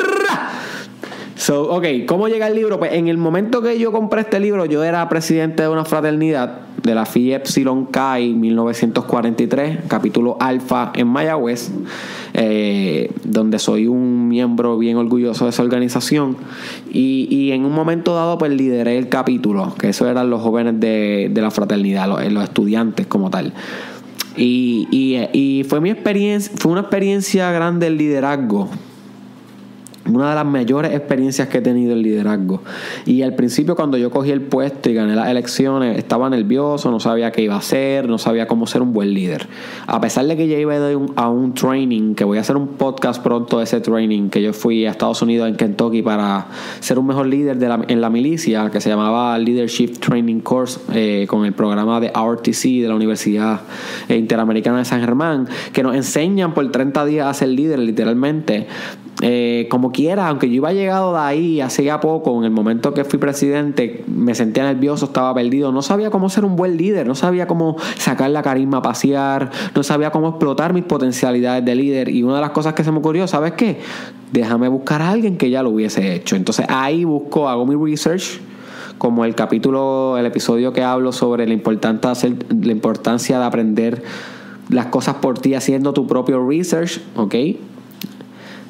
So, 1.36 1.74
ok, 1.74 1.84
¿cómo 2.06 2.28
llega 2.28 2.46
el 2.46 2.54
libro? 2.54 2.78
Pues 2.78 2.92
en 2.92 3.08
el 3.08 3.16
momento 3.16 3.60
que 3.60 3.78
yo 3.78 3.90
compré 3.90 4.20
este 4.20 4.38
libro, 4.38 4.66
yo 4.66 4.84
era 4.84 5.08
presidente 5.08 5.64
de 5.64 5.68
una 5.68 5.84
fraternidad 5.84 6.60
de 6.80 6.94
la 6.94 7.06
Phi 7.06 7.32
Epsilon 7.32 7.88
Chi 7.90 8.34
1943, 8.34 9.80
capítulo 9.88 10.36
Alfa 10.38 10.92
en 10.94 11.08
Mayagüez, 11.08 11.72
eh, 12.34 13.10
donde 13.24 13.58
soy 13.58 13.88
un 13.88 14.28
miembro 14.28 14.78
bien 14.78 14.96
orgulloso 14.96 15.44
de 15.44 15.50
esa 15.50 15.62
organización. 15.62 16.36
Y, 16.92 17.50
en 17.50 17.64
un 17.64 17.72
momento 17.72 18.14
dado, 18.14 18.38
pues 18.38 18.52
lideré 18.52 18.96
el 18.96 19.08
capítulo, 19.08 19.74
que 19.78 19.88
eso 19.88 20.08
eran 20.08 20.30
los 20.30 20.40
jóvenes 20.40 20.78
de, 20.78 21.30
de 21.32 21.42
la 21.42 21.50
fraternidad, 21.50 22.06
los, 22.08 22.44
estudiantes 22.44 23.06
como 23.06 23.30
tal. 23.30 23.52
Y, 24.36 24.88
y 24.90 25.64
fue 25.64 25.80
mi 25.80 25.90
experiencia, 25.90 26.52
fue 26.56 26.72
una 26.72 26.82
experiencia 26.82 27.50
grande 27.50 27.88
el 27.88 27.96
liderazgo 27.96 28.68
una 30.06 30.30
de 30.30 30.34
las 30.34 30.46
mayores 30.46 30.92
experiencias 30.92 31.48
que 31.48 31.58
he 31.58 31.60
tenido 31.60 31.92
en 31.92 32.02
liderazgo. 32.02 32.62
Y 33.06 33.22
al 33.22 33.34
principio 33.34 33.74
cuando 33.74 33.96
yo 33.96 34.10
cogí 34.10 34.30
el 34.30 34.42
puesto 34.42 34.90
y 34.90 34.94
gané 34.94 35.14
las 35.14 35.28
elecciones, 35.28 35.98
estaba 35.98 36.28
nervioso, 36.28 36.90
no 36.90 37.00
sabía 37.00 37.32
qué 37.32 37.42
iba 37.42 37.54
a 37.54 37.58
hacer, 37.58 38.08
no 38.08 38.18
sabía 38.18 38.46
cómo 38.46 38.66
ser 38.66 38.82
un 38.82 38.92
buen 38.92 39.14
líder. 39.14 39.46
A 39.86 40.00
pesar 40.00 40.26
de 40.26 40.36
que 40.36 40.46
ya 40.46 40.58
iba 40.58 40.74
a 41.16 41.28
un, 41.28 41.54
training, 41.54 42.14
que 42.14 42.24
voy 42.24 42.38
a 42.38 42.42
hacer 42.42 42.56
un 42.56 42.68
podcast 42.68 43.22
pronto 43.22 43.58
de 43.58 43.64
ese 43.64 43.80
training, 43.80 44.28
que 44.28 44.42
yo 44.42 44.52
fui 44.52 44.86
a 44.86 44.90
Estados 44.90 45.22
Unidos, 45.22 45.48
en 45.48 45.56
Kentucky, 45.56 46.02
para 46.02 46.46
ser 46.80 46.98
un 46.98 47.06
mejor 47.06 47.26
líder 47.26 47.58
en 47.88 48.00
la 48.00 48.10
milicia, 48.10 48.70
que 48.70 48.80
se 48.80 48.90
llamaba 48.90 49.38
Leadership 49.38 49.98
Training 50.00 50.40
Course, 50.40 50.80
eh, 50.92 51.26
con 51.28 51.44
el 51.44 51.52
programa 51.52 52.00
de 52.00 52.08
RTC 52.08 52.82
de 52.82 52.88
la 52.88 52.94
Universidad 52.94 53.60
Interamericana 54.08 54.78
de 54.78 54.84
San 54.84 55.00
Germán, 55.00 55.48
que 55.72 55.82
nos 55.82 55.94
enseñan 55.94 56.54
por 56.54 56.70
30 56.70 57.04
días 57.06 57.26
a 57.26 57.34
ser 57.34 57.48
líder, 57.48 57.78
literalmente. 57.78 58.66
Eh, 59.22 59.68
como 59.70 59.92
quiera, 59.94 60.28
aunque 60.28 60.48
yo 60.48 60.56
iba 60.56 60.72
llegado 60.72 61.14
de 61.14 61.20
ahí 61.20 61.60
hacía 61.62 62.00
poco, 62.00 62.36
en 62.38 62.44
el 62.44 62.50
momento 62.50 62.92
que 62.92 63.04
fui 63.04 63.18
presidente, 63.18 64.04
me 64.06 64.34
sentía 64.34 64.64
nervioso, 64.64 65.06
estaba 65.06 65.32
perdido, 65.32 65.72
no 65.72 65.80
sabía 65.80 66.10
cómo 66.10 66.28
ser 66.28 66.44
un 66.44 66.56
buen 66.56 66.76
líder, 66.76 67.06
no 67.06 67.14
sabía 67.14 67.46
cómo 67.46 67.76
sacar 67.96 68.30
la 68.30 68.42
carisma 68.42 68.82
pasear, 68.82 69.50
no 69.74 69.82
sabía 69.82 70.10
cómo 70.10 70.28
explotar 70.28 70.74
mis 70.74 70.84
potencialidades 70.84 71.64
de 71.64 71.74
líder. 71.74 72.08
Y 72.10 72.22
una 72.22 72.34
de 72.34 72.40
las 72.42 72.50
cosas 72.50 72.74
que 72.74 72.84
se 72.84 72.92
me 72.92 72.98
ocurrió, 72.98 73.26
¿sabes 73.26 73.52
qué? 73.52 73.78
Déjame 74.32 74.68
buscar 74.68 75.00
a 75.00 75.10
alguien 75.10 75.38
que 75.38 75.48
ya 75.48 75.62
lo 75.62 75.70
hubiese 75.70 76.14
hecho. 76.14 76.36
Entonces 76.36 76.66
ahí 76.68 77.04
busco, 77.04 77.48
hago 77.48 77.64
mi 77.64 77.74
research 77.74 78.40
como 78.98 79.24
el 79.24 79.34
capítulo, 79.34 80.18
el 80.18 80.26
episodio 80.26 80.72
que 80.72 80.82
hablo 80.82 81.12
sobre 81.12 81.46
la 81.46 81.54
importancia, 81.54 82.28
la 82.28 82.72
importancia 82.72 83.38
de 83.38 83.44
aprender 83.44 84.02
las 84.68 84.86
cosas 84.86 85.16
por 85.16 85.38
ti 85.38 85.54
haciendo 85.54 85.92
tu 85.92 86.06
propio 86.06 86.46
research, 86.46 87.00
¿ok? 87.16 87.34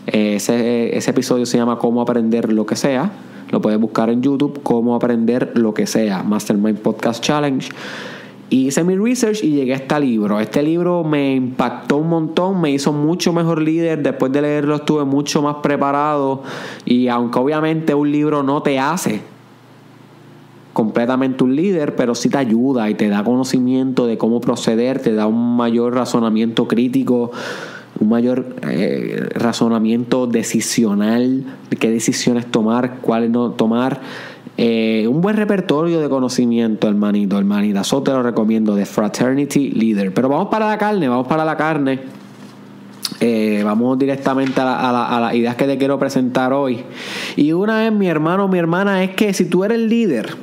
Ese, 0.07 0.97
ese 0.97 1.11
episodio 1.11 1.47
se 1.47 1.57
llama 1.57 1.79
Cómo 1.79 2.01
aprender 2.01 2.53
lo 2.53 2.67
que 2.67 2.77
sea. 2.77 3.11
Lo 3.51 3.61
puedes 3.61 3.79
buscar 3.79 4.11
en 4.11 4.23
YouTube, 4.23 4.61
Cómo 4.63 4.95
aprender 4.95 5.53
lo 5.55 5.75
que 5.75 5.87
sea, 5.87 6.23
Mastermind 6.23 6.79
Podcast 6.79 7.23
Challenge. 7.23 7.69
Y 8.51 8.69
hice 8.69 8.85
mi 8.85 8.97
research 8.97 9.43
y 9.43 9.53
llegué 9.53 9.73
a 9.73 9.77
este 9.77 9.99
libro. 10.01 10.39
Este 10.39 10.63
libro 10.63 11.03
me 11.03 11.35
impactó 11.35 11.97
un 11.97 12.09
montón, 12.09 12.61
me 12.61 12.71
hizo 12.71 12.93
mucho 12.93 13.33
mejor 13.33 13.61
líder. 13.61 14.03
Después 14.03 14.31
de 14.33 14.43
leerlo 14.43 14.77
estuve 14.77 15.05
mucho 15.05 15.43
más 15.43 15.57
preparado. 15.57 16.43
Y 16.85 17.09
aunque 17.09 17.39
obviamente 17.39 17.95
un 17.95 18.13
libro 18.13 18.43
no 18.43 18.63
te 18.63 18.79
hace 18.79 19.23
completamente 20.75 21.43
un 21.43 21.57
líder, 21.57 21.97
pero 21.97 22.15
sí 22.15 22.29
te 22.29 22.37
ayuda 22.37 22.91
y 22.91 22.95
te 22.95 23.09
da 23.09 23.25
conocimiento 23.25 24.07
de 24.07 24.19
cómo 24.19 24.41
proceder, 24.41 25.01
te 25.01 25.15
da 25.15 25.27
un 25.27 25.57
mayor 25.57 25.95
razonamiento 25.95 26.69
crítico 26.69 27.31
un 28.01 28.09
mayor 28.09 28.57
eh, 28.63 29.29
razonamiento 29.35 30.27
decisional 30.27 31.45
de 31.71 31.77
qué 31.77 31.91
decisiones 31.91 32.47
tomar, 32.47 32.99
cuáles 33.01 33.31
no 33.31 33.51
tomar. 33.51 34.01
Eh, 34.57 35.07
un 35.09 35.21
buen 35.21 35.37
repertorio 35.37 36.01
de 36.01 36.09
conocimiento, 36.09 36.89
hermanito, 36.89 37.39
hermanita. 37.39 37.81
Eso 37.81 38.03
te 38.03 38.13
lo 38.13 38.23
recomiendo, 38.23 38.75
de 38.75 38.87
Fraternity 38.87 39.71
Leader. 39.71 40.13
Pero 40.13 40.29
vamos 40.29 40.49
para 40.49 40.67
la 40.67 40.79
carne, 40.79 41.09
vamos 41.09 41.27
para 41.27 41.45
la 41.45 41.57
carne. 41.57 42.01
Eh, 43.21 43.63
vamos 43.65 43.99
directamente 43.99 44.61
a, 44.61 45.17
a 45.17 45.21
las 45.21 45.35
ideas 45.35 45.55
que 45.57 45.67
te 45.67 45.79
quiero 45.79 45.99
presentar 45.99 46.53
hoy. 46.53 46.85
Y 47.37 47.53
una 47.53 47.87
es, 47.87 47.93
mi 47.93 48.09
hermano, 48.09 48.49
mi 48.49 48.59
hermana, 48.59 49.03
es 49.03 49.11
que 49.11 49.33
si 49.33 49.45
tú 49.45 49.65
eres 49.65 49.79
líder 49.79 50.37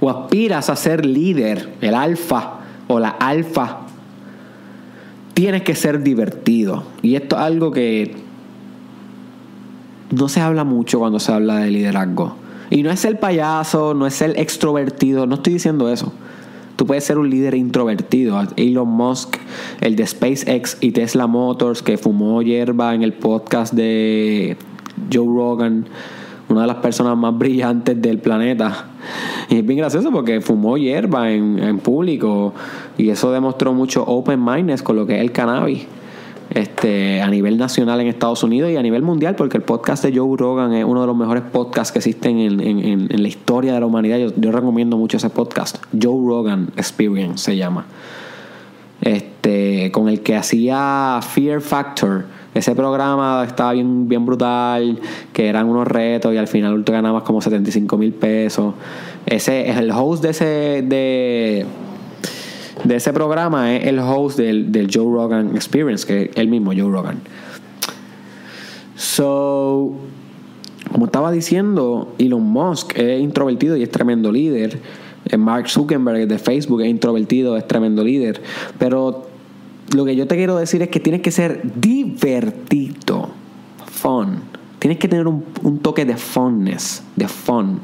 o 0.00 0.08
aspiras 0.08 0.70
a 0.70 0.76
ser 0.76 1.04
líder, 1.04 1.74
el 1.80 1.94
alfa 1.94 2.60
o 2.88 2.98
la 2.98 3.10
alfa 3.10 3.89
tienes 5.40 5.62
que 5.62 5.74
ser 5.74 6.02
divertido. 6.02 6.82
Y 7.00 7.14
esto 7.14 7.36
es 7.36 7.42
algo 7.42 7.70
que 7.70 8.14
no 10.14 10.28
se 10.28 10.42
habla 10.42 10.64
mucho 10.64 10.98
cuando 10.98 11.18
se 11.18 11.32
habla 11.32 11.60
de 11.60 11.70
liderazgo. 11.70 12.36
Y 12.68 12.82
no 12.82 12.90
es 12.90 13.06
el 13.06 13.16
payaso, 13.16 13.94
no 13.94 14.06
es 14.06 14.20
el 14.20 14.38
extrovertido, 14.38 15.26
no 15.26 15.36
estoy 15.36 15.54
diciendo 15.54 15.90
eso. 15.90 16.12
Tú 16.76 16.84
puedes 16.84 17.04
ser 17.04 17.16
un 17.16 17.30
líder 17.30 17.54
introvertido. 17.54 18.38
Elon 18.56 18.88
Musk, 18.88 19.38
el 19.80 19.96
de 19.96 20.06
SpaceX 20.06 20.76
y 20.82 20.90
Tesla 20.92 21.26
Motors, 21.26 21.82
que 21.82 21.96
fumó 21.96 22.42
hierba 22.42 22.94
en 22.94 23.02
el 23.02 23.14
podcast 23.14 23.72
de 23.72 24.58
Joe 25.10 25.24
Rogan, 25.24 25.86
una 26.50 26.62
de 26.62 26.66
las 26.66 26.76
personas 26.76 27.16
más 27.16 27.36
brillantes 27.36 28.00
del 28.00 28.18
planeta. 28.18 28.86
Y 29.48 29.58
es 29.58 29.66
bien 29.66 29.78
gracioso 29.78 30.10
porque 30.10 30.40
fumó 30.40 30.76
hierba 30.76 31.30
en, 31.30 31.58
en 31.58 31.78
público 31.78 32.52
y 32.98 33.10
eso 33.10 33.32
demostró 33.32 33.72
mucho 33.72 34.04
open 34.06 34.44
mindedness 34.44 34.82
con 34.82 34.96
lo 34.96 35.06
que 35.06 35.16
es 35.16 35.20
el 35.20 35.32
cannabis. 35.32 35.86
Este, 36.50 37.22
a 37.22 37.30
nivel 37.30 37.58
nacional 37.58 38.00
en 38.00 38.08
Estados 38.08 38.42
Unidos 38.42 38.72
y 38.72 38.76
a 38.76 38.82
nivel 38.82 39.02
mundial, 39.02 39.36
porque 39.36 39.56
el 39.56 39.62
podcast 39.62 40.02
de 40.02 40.18
Joe 40.18 40.36
Rogan 40.36 40.72
es 40.72 40.84
uno 40.84 41.00
de 41.00 41.06
los 41.06 41.16
mejores 41.16 41.44
podcasts 41.44 41.92
que 41.92 42.00
existen 42.00 42.38
en, 42.40 42.60
en, 42.60 43.06
en 43.08 43.22
la 43.22 43.28
historia 43.28 43.72
de 43.72 43.78
la 43.78 43.86
humanidad. 43.86 44.18
Yo, 44.18 44.32
yo, 44.36 44.50
recomiendo 44.50 44.96
mucho 44.96 45.18
ese 45.18 45.30
podcast. 45.30 45.76
Joe 45.92 46.26
Rogan 46.26 46.72
Experience 46.76 47.44
se 47.44 47.56
llama. 47.56 47.86
Este, 49.00 49.92
con 49.92 50.08
el 50.08 50.22
que 50.22 50.34
hacía 50.34 51.20
Fear 51.22 51.60
Factor 51.60 52.24
ese 52.60 52.74
programa 52.74 53.44
estaba 53.46 53.72
bien, 53.72 54.08
bien 54.08 54.24
brutal, 54.24 54.98
que 55.32 55.48
eran 55.48 55.68
unos 55.68 55.86
retos 55.86 56.32
y 56.32 56.36
al 56.36 56.46
final 56.46 56.84
tú 56.84 56.92
ganabas 56.92 57.24
como 57.24 57.40
75 57.40 57.98
mil 57.98 58.12
pesos. 58.12 58.74
Ese 59.26 59.68
es 59.68 59.76
el 59.76 59.90
host 59.90 60.22
de 60.22 60.30
ese 60.30 60.44
de, 60.86 61.66
de 62.84 62.96
ese 62.96 63.12
programa, 63.12 63.74
es 63.74 63.86
el 63.86 63.98
host 63.98 64.38
del, 64.38 64.70
del 64.70 64.88
Joe 64.92 65.12
Rogan 65.12 65.56
Experience, 65.56 66.06
que 66.06 66.24
es 66.24 66.36
el 66.36 66.48
mismo 66.48 66.72
Joe 66.72 66.90
Rogan. 66.90 67.20
So, 68.96 69.92
como 70.92 71.06
estaba 71.06 71.32
diciendo, 71.32 72.14
Elon 72.18 72.42
Musk 72.42 72.98
es 72.98 73.20
introvertido 73.20 73.76
y 73.76 73.82
es 73.82 73.90
tremendo 73.90 74.30
líder. 74.30 74.78
Eh, 75.24 75.36
Mark 75.36 75.68
Zuckerberg 75.68 76.28
de 76.28 76.38
Facebook 76.38 76.82
es 76.82 76.88
introvertido, 76.88 77.56
es 77.56 77.66
tremendo 77.66 78.04
líder. 78.04 78.42
Pero 78.78 79.29
lo 79.94 80.04
que 80.04 80.14
yo 80.16 80.26
te 80.26 80.36
quiero 80.36 80.56
decir 80.56 80.82
es 80.82 80.88
que 80.88 81.00
tienes 81.00 81.22
que 81.22 81.30
ser 81.30 81.60
divertido, 81.74 83.30
fun. 83.86 84.40
Tienes 84.78 84.98
que 84.98 85.08
tener 85.08 85.26
un, 85.26 85.42
toque 85.82 86.04
de 86.04 86.16
funness, 86.16 87.02
de 87.16 87.28
fun 87.28 87.80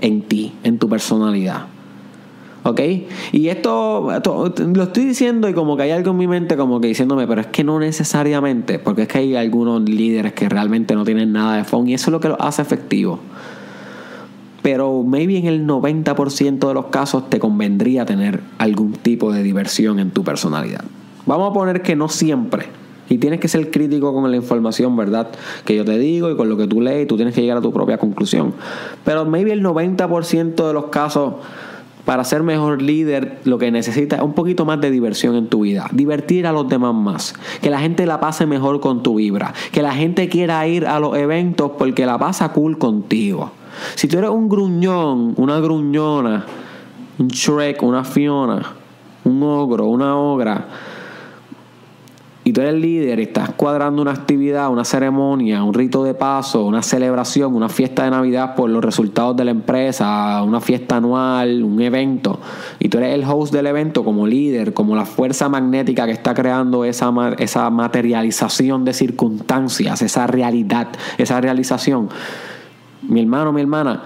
en 0.00 0.22
ti, 0.22 0.52
en 0.62 0.78
tu 0.78 0.88
personalidad. 0.88 1.66
¿Ok? 2.62 2.80
Y 3.32 3.48
esto, 3.48 4.08
lo 4.74 4.82
estoy 4.82 5.04
diciendo 5.04 5.48
y 5.48 5.54
como 5.54 5.76
que 5.76 5.84
hay 5.84 5.90
algo 5.90 6.10
en 6.10 6.16
mi 6.16 6.28
mente 6.28 6.56
como 6.56 6.80
que 6.80 6.88
diciéndome, 6.88 7.26
pero 7.26 7.40
es 7.40 7.46
que 7.48 7.64
no 7.64 7.80
necesariamente, 7.80 8.78
porque 8.78 9.02
es 9.02 9.08
que 9.08 9.18
hay 9.18 9.36
algunos 9.36 9.82
líderes 9.88 10.34
que 10.34 10.48
realmente 10.48 10.94
no 10.94 11.04
tienen 11.04 11.32
nada 11.32 11.56
de 11.56 11.64
fun 11.64 11.88
y 11.88 11.94
eso 11.94 12.10
es 12.10 12.12
lo 12.12 12.20
que 12.20 12.28
lo 12.28 12.40
hace 12.40 12.62
efectivo. 12.62 13.18
Pero 14.62 15.02
maybe 15.02 15.38
en 15.38 15.46
el 15.46 15.66
90% 15.66 16.68
de 16.68 16.74
los 16.74 16.86
casos 16.86 17.30
te 17.30 17.38
convendría 17.38 18.04
tener 18.04 18.42
algún 18.58 18.92
tipo 18.92 19.32
de 19.32 19.42
diversión 19.42 19.98
en 19.98 20.10
tu 20.10 20.22
personalidad. 20.22 20.84
Vamos 21.28 21.50
a 21.50 21.52
poner 21.52 21.82
que 21.82 21.94
no 21.94 22.08
siempre. 22.08 22.64
Y 23.10 23.18
tienes 23.18 23.38
que 23.38 23.48
ser 23.48 23.70
crítico 23.70 24.14
con 24.14 24.30
la 24.30 24.36
información, 24.36 24.96
¿verdad? 24.96 25.28
Que 25.66 25.76
yo 25.76 25.84
te 25.84 25.98
digo 25.98 26.30
y 26.30 26.36
con 26.36 26.48
lo 26.48 26.56
que 26.56 26.66
tú 26.66 26.80
lees, 26.80 27.06
tú 27.06 27.16
tienes 27.16 27.34
que 27.34 27.42
llegar 27.42 27.58
a 27.58 27.60
tu 27.60 27.70
propia 27.70 27.98
conclusión. 27.98 28.54
Pero 29.04 29.26
maybe 29.26 29.52
el 29.52 29.62
90% 29.62 30.66
de 30.66 30.72
los 30.72 30.86
casos, 30.86 31.34
para 32.06 32.24
ser 32.24 32.42
mejor 32.42 32.80
líder, 32.80 33.40
lo 33.44 33.58
que 33.58 33.70
necesitas 33.70 34.20
es 34.20 34.24
un 34.24 34.32
poquito 34.32 34.64
más 34.64 34.80
de 34.80 34.90
diversión 34.90 35.36
en 35.36 35.48
tu 35.48 35.60
vida. 35.60 35.86
Divertir 35.92 36.46
a 36.46 36.52
los 36.52 36.66
demás 36.66 36.94
más. 36.94 37.34
Que 37.60 37.68
la 37.68 37.78
gente 37.78 38.06
la 38.06 38.20
pase 38.20 38.46
mejor 38.46 38.80
con 38.80 39.02
tu 39.02 39.16
vibra. 39.16 39.52
Que 39.70 39.82
la 39.82 39.92
gente 39.92 40.30
quiera 40.30 40.66
ir 40.66 40.86
a 40.86 40.98
los 40.98 41.14
eventos 41.14 41.72
porque 41.76 42.06
la 42.06 42.16
pasa 42.16 42.54
cool 42.54 42.78
contigo. 42.78 43.52
Si 43.96 44.08
tú 44.08 44.16
eres 44.16 44.30
un 44.30 44.48
gruñón, 44.48 45.34
una 45.36 45.60
gruñona, 45.60 46.46
un 47.18 47.28
Shrek, 47.28 47.82
una 47.82 48.02
Fiona, 48.02 48.62
un 49.24 49.42
ogro, 49.42 49.84
una 49.88 50.16
ogra 50.16 50.87
y 52.48 52.52
tú 52.54 52.62
eres 52.62 52.80
líder 52.80 53.20
y 53.20 53.24
estás 53.24 53.50
cuadrando 53.50 54.00
una 54.00 54.12
actividad, 54.12 54.70
una 54.70 54.82
ceremonia, 54.82 55.62
un 55.62 55.74
rito 55.74 56.02
de 56.02 56.14
paso, 56.14 56.64
una 56.64 56.82
celebración, 56.82 57.54
una 57.54 57.68
fiesta 57.68 58.04
de 58.04 58.10
Navidad 58.10 58.54
por 58.54 58.70
los 58.70 58.82
resultados 58.82 59.36
de 59.36 59.44
la 59.44 59.50
empresa, 59.50 60.42
una 60.42 60.62
fiesta 60.62 60.96
anual, 60.96 61.62
un 61.62 61.78
evento, 61.82 62.40
y 62.78 62.88
tú 62.88 62.96
eres 62.96 63.12
el 63.12 63.24
host 63.24 63.52
del 63.52 63.66
evento 63.66 64.02
como 64.02 64.26
líder, 64.26 64.72
como 64.72 64.96
la 64.96 65.04
fuerza 65.04 65.50
magnética 65.50 66.06
que 66.06 66.12
está 66.12 66.32
creando 66.32 66.86
esa, 66.86 67.12
esa 67.36 67.68
materialización 67.68 68.82
de 68.82 68.94
circunstancias, 68.94 70.00
esa 70.00 70.26
realidad, 70.26 70.88
esa 71.18 71.42
realización. 71.42 72.08
Mi 73.02 73.20
hermano, 73.20 73.52
mi 73.52 73.60
hermana, 73.60 74.04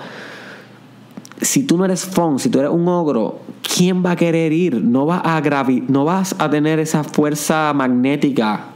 si 1.40 1.64
tú 1.64 1.78
no 1.78 1.84
eres 1.84 2.04
fun, 2.04 2.40
si 2.40 2.50
tú 2.50 2.58
eres 2.58 2.72
un 2.72 2.88
ogro, 2.88 3.38
¿quién 3.62 4.04
va 4.04 4.12
a 4.12 4.16
querer 4.16 4.52
ir? 4.52 4.82
No, 4.82 5.06
va 5.06 5.22
a 5.24 5.40
no 5.88 6.04
vas 6.04 6.34
a 6.38 6.50
tener 6.50 6.78
esa 6.78 7.04
fuerza 7.04 7.72
magnética 7.74 8.66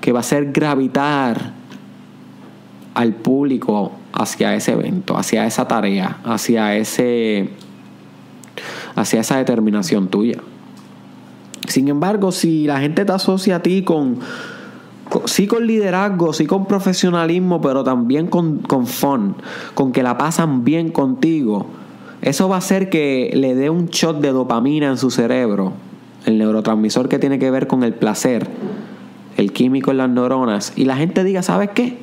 que 0.00 0.12
va 0.12 0.18
a 0.18 0.20
hacer 0.20 0.52
gravitar 0.52 1.52
al 2.94 3.14
público 3.14 3.92
hacia 4.12 4.54
ese 4.54 4.72
evento, 4.72 5.16
hacia 5.16 5.46
esa 5.46 5.68
tarea, 5.68 6.18
hacia 6.24 6.76
ese 6.76 7.50
hacia 8.96 9.20
esa 9.20 9.36
determinación 9.36 10.08
tuya. 10.08 10.38
Sin 11.68 11.88
embargo, 11.88 12.32
si 12.32 12.66
la 12.66 12.80
gente 12.80 13.04
te 13.04 13.12
asocia 13.12 13.56
a 13.56 13.62
ti 13.62 13.82
con 13.82 14.18
co- 15.08 15.28
sí 15.28 15.46
con 15.46 15.66
liderazgo, 15.66 16.32
sí 16.32 16.46
con 16.46 16.66
profesionalismo, 16.66 17.60
pero 17.60 17.84
también 17.84 18.26
con, 18.26 18.58
con 18.58 18.86
fun, 18.86 19.36
con 19.74 19.92
que 19.92 20.02
la 20.02 20.18
pasan 20.18 20.64
bien 20.64 20.90
contigo, 20.90 21.66
eso 22.22 22.48
va 22.48 22.56
a 22.56 22.58
hacer 22.58 22.90
que 22.90 23.30
le 23.34 23.54
dé 23.54 23.70
un 23.70 23.86
shot 23.86 24.20
de 24.20 24.32
dopamina 24.32 24.88
en 24.88 24.96
su 24.98 25.10
cerebro, 25.10 25.72
el 26.24 26.38
neurotransmisor 26.38 27.08
que 27.08 27.18
tiene 27.18 27.38
que 27.38 27.50
ver 27.50 27.66
con 27.66 27.84
el 27.84 27.94
placer, 27.94 28.46
el 29.36 29.52
químico 29.52 29.90
en 29.92 29.98
las 29.98 30.10
neuronas, 30.10 30.72
y 30.76 30.84
la 30.84 30.96
gente 30.96 31.22
diga, 31.24 31.42
¿sabes 31.42 31.70
qué? 31.74 31.98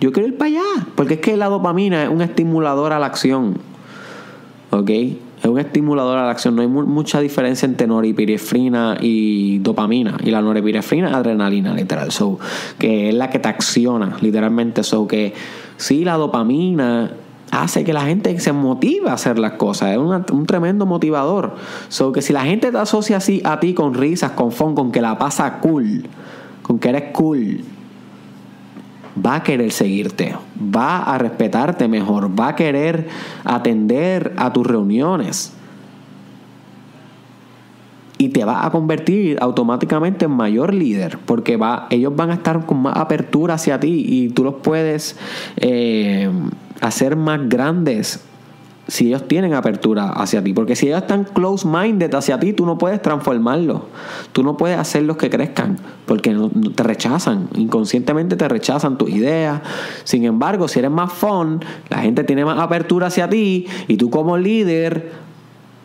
Yo 0.00 0.12
quiero 0.12 0.28
ir 0.28 0.38
para 0.38 0.48
allá, 0.50 0.86
porque 0.94 1.14
es 1.14 1.20
que 1.20 1.36
la 1.36 1.46
dopamina 1.48 2.04
es 2.04 2.08
un 2.08 2.22
estimulador 2.22 2.92
a 2.92 2.98
la 2.98 3.06
acción. 3.06 3.58
¿Ok? 4.70 4.88
Es 4.88 5.46
un 5.46 5.58
estimulador 5.58 6.16
a 6.16 6.24
la 6.24 6.30
acción. 6.30 6.54
No 6.56 6.62
hay 6.62 6.68
mu- 6.68 6.86
mucha 6.86 7.20
diferencia 7.20 7.66
entre 7.66 7.86
norepinefrina 7.86 8.96
y 9.00 9.58
dopamina. 9.58 10.16
Y 10.24 10.30
la 10.30 10.40
norepinefrina 10.40 11.08
es 11.08 11.14
adrenalina, 11.14 11.74
literal. 11.74 12.12
So, 12.12 12.38
que 12.78 13.08
es 13.10 13.14
la 13.14 13.30
que 13.30 13.38
te 13.40 13.48
acciona, 13.48 14.16
literalmente. 14.20 14.82
So, 14.82 15.06
que 15.06 15.34
sí, 15.76 16.04
la 16.04 16.14
dopamina 16.16 17.10
hace 17.50 17.84
que 17.84 17.92
la 17.92 18.02
gente 18.02 18.38
se 18.40 18.52
motive 18.52 19.10
a 19.10 19.14
hacer 19.14 19.38
las 19.38 19.52
cosas. 19.52 19.90
Es 19.92 19.98
una- 19.98 20.24
un 20.32 20.46
tremendo 20.46 20.86
motivador. 20.86 21.56
So, 21.88 22.12
que 22.12 22.22
si 22.22 22.32
la 22.32 22.44
gente 22.44 22.70
te 22.70 22.78
asocia 22.78 23.16
así 23.16 23.40
a 23.44 23.60
ti 23.60 23.74
con 23.74 23.94
risas, 23.94 24.32
con 24.32 24.52
fun, 24.52 24.74
con 24.74 24.92
que 24.92 25.00
la 25.00 25.18
pasa 25.18 25.58
cool, 25.58 26.06
con 26.62 26.78
que 26.78 26.88
eres 26.88 27.04
cool, 27.12 27.64
va 29.24 29.36
a 29.36 29.42
querer 29.42 29.72
seguirte, 29.72 30.34
va 30.58 30.98
a 31.02 31.18
respetarte 31.18 31.88
mejor, 31.88 32.30
va 32.38 32.48
a 32.48 32.56
querer 32.56 33.08
atender 33.44 34.32
a 34.36 34.52
tus 34.52 34.66
reuniones. 34.66 35.52
Y 38.18 38.28
te 38.28 38.44
va 38.44 38.66
a 38.66 38.70
convertir 38.70 39.38
automáticamente 39.40 40.26
en 40.26 40.32
mayor 40.32 40.74
líder, 40.74 41.18
porque 41.24 41.56
va, 41.56 41.86
ellos 41.88 42.14
van 42.14 42.30
a 42.30 42.34
estar 42.34 42.66
con 42.66 42.82
más 42.82 42.96
apertura 42.98 43.54
hacia 43.54 43.80
ti 43.80 44.04
y 44.06 44.28
tú 44.28 44.44
los 44.44 44.56
puedes 44.56 45.16
eh, 45.56 46.30
hacer 46.80 47.16
más 47.16 47.48
grandes 47.48 48.24
si 48.90 49.06
ellos 49.06 49.26
tienen 49.28 49.54
apertura 49.54 50.10
hacia 50.10 50.42
ti. 50.42 50.52
Porque 50.52 50.74
si 50.74 50.88
ellos 50.88 51.02
están 51.02 51.24
close-minded 51.24 52.12
hacia 52.14 52.38
ti, 52.40 52.52
tú 52.52 52.66
no 52.66 52.76
puedes 52.76 53.00
transformarlos. 53.00 53.82
Tú 54.32 54.42
no 54.42 54.56
puedes 54.56 54.78
hacerlos 54.78 55.16
que 55.16 55.30
crezcan. 55.30 55.78
Porque 56.06 56.36
te 56.74 56.82
rechazan. 56.82 57.48
Inconscientemente 57.54 58.36
te 58.36 58.48
rechazan 58.48 58.98
tus 58.98 59.10
ideas. 59.10 59.60
Sin 60.04 60.24
embargo, 60.24 60.66
si 60.66 60.80
eres 60.80 60.90
más 60.90 61.12
fun, 61.12 61.60
la 61.88 61.98
gente 61.98 62.24
tiene 62.24 62.44
más 62.44 62.58
apertura 62.58 63.06
hacia 63.06 63.28
ti. 63.28 63.66
Y 63.86 63.96
tú 63.96 64.10
como 64.10 64.36
líder, 64.36 65.12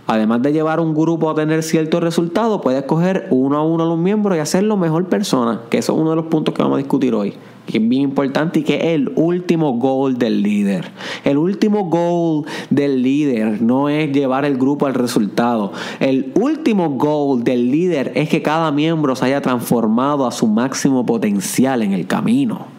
además 0.08 0.42
de 0.42 0.54
llevar 0.54 0.80
un 0.80 0.96
grupo 0.96 1.30
a 1.30 1.36
tener 1.36 1.62
ciertos 1.62 2.02
resultados, 2.02 2.62
puedes 2.62 2.84
coger 2.86 3.28
uno 3.30 3.58
a 3.58 3.64
uno 3.64 3.84
a 3.84 3.88
los 3.88 4.00
miembros 4.00 4.36
y 4.36 4.40
hacerlo 4.40 4.78
mejor 4.78 5.06
persona. 5.06 5.62
Que 5.70 5.78
eso 5.78 5.94
es 5.94 6.00
uno 6.00 6.10
de 6.10 6.16
los 6.16 6.25
puntos 6.25 6.56
que 6.56 6.64
vamos 6.64 6.78
a 6.78 6.80
discutir 6.80 7.14
hoy. 7.14 7.36
Que 7.65 7.79
es 7.79 7.89
bien 7.89 8.03
importante 8.03 8.60
y 8.60 8.63
que 8.63 8.75
es 8.75 8.84
el 8.84 9.12
último 9.15 9.74
goal 9.74 10.17
del 10.17 10.43
líder. 10.43 10.91
El 11.24 11.38
último 11.38 11.89
goal 11.89 12.45
del 12.69 13.01
líder 13.01 13.62
no 13.62 13.89
es 13.89 14.12
llevar 14.12 14.45
el 14.45 14.57
grupo 14.57 14.86
al 14.86 14.93
resultado. 14.93 15.74
El 16.00 16.31
último 16.36 16.91
goal 16.91 17.43
del 17.43 17.72
líder 17.72 18.12
es 18.15 18.29
que 18.29 18.41
cada 18.41 18.72
miembro 18.72 19.15
se 19.15 19.25
haya 19.25 19.41
transformado 19.41 20.27
a 20.27 20.31
su 20.31 20.48
máximo 20.48 21.05
potencial 21.05 21.81
en 21.81 21.93
el 21.93 22.07
camino. 22.07 22.75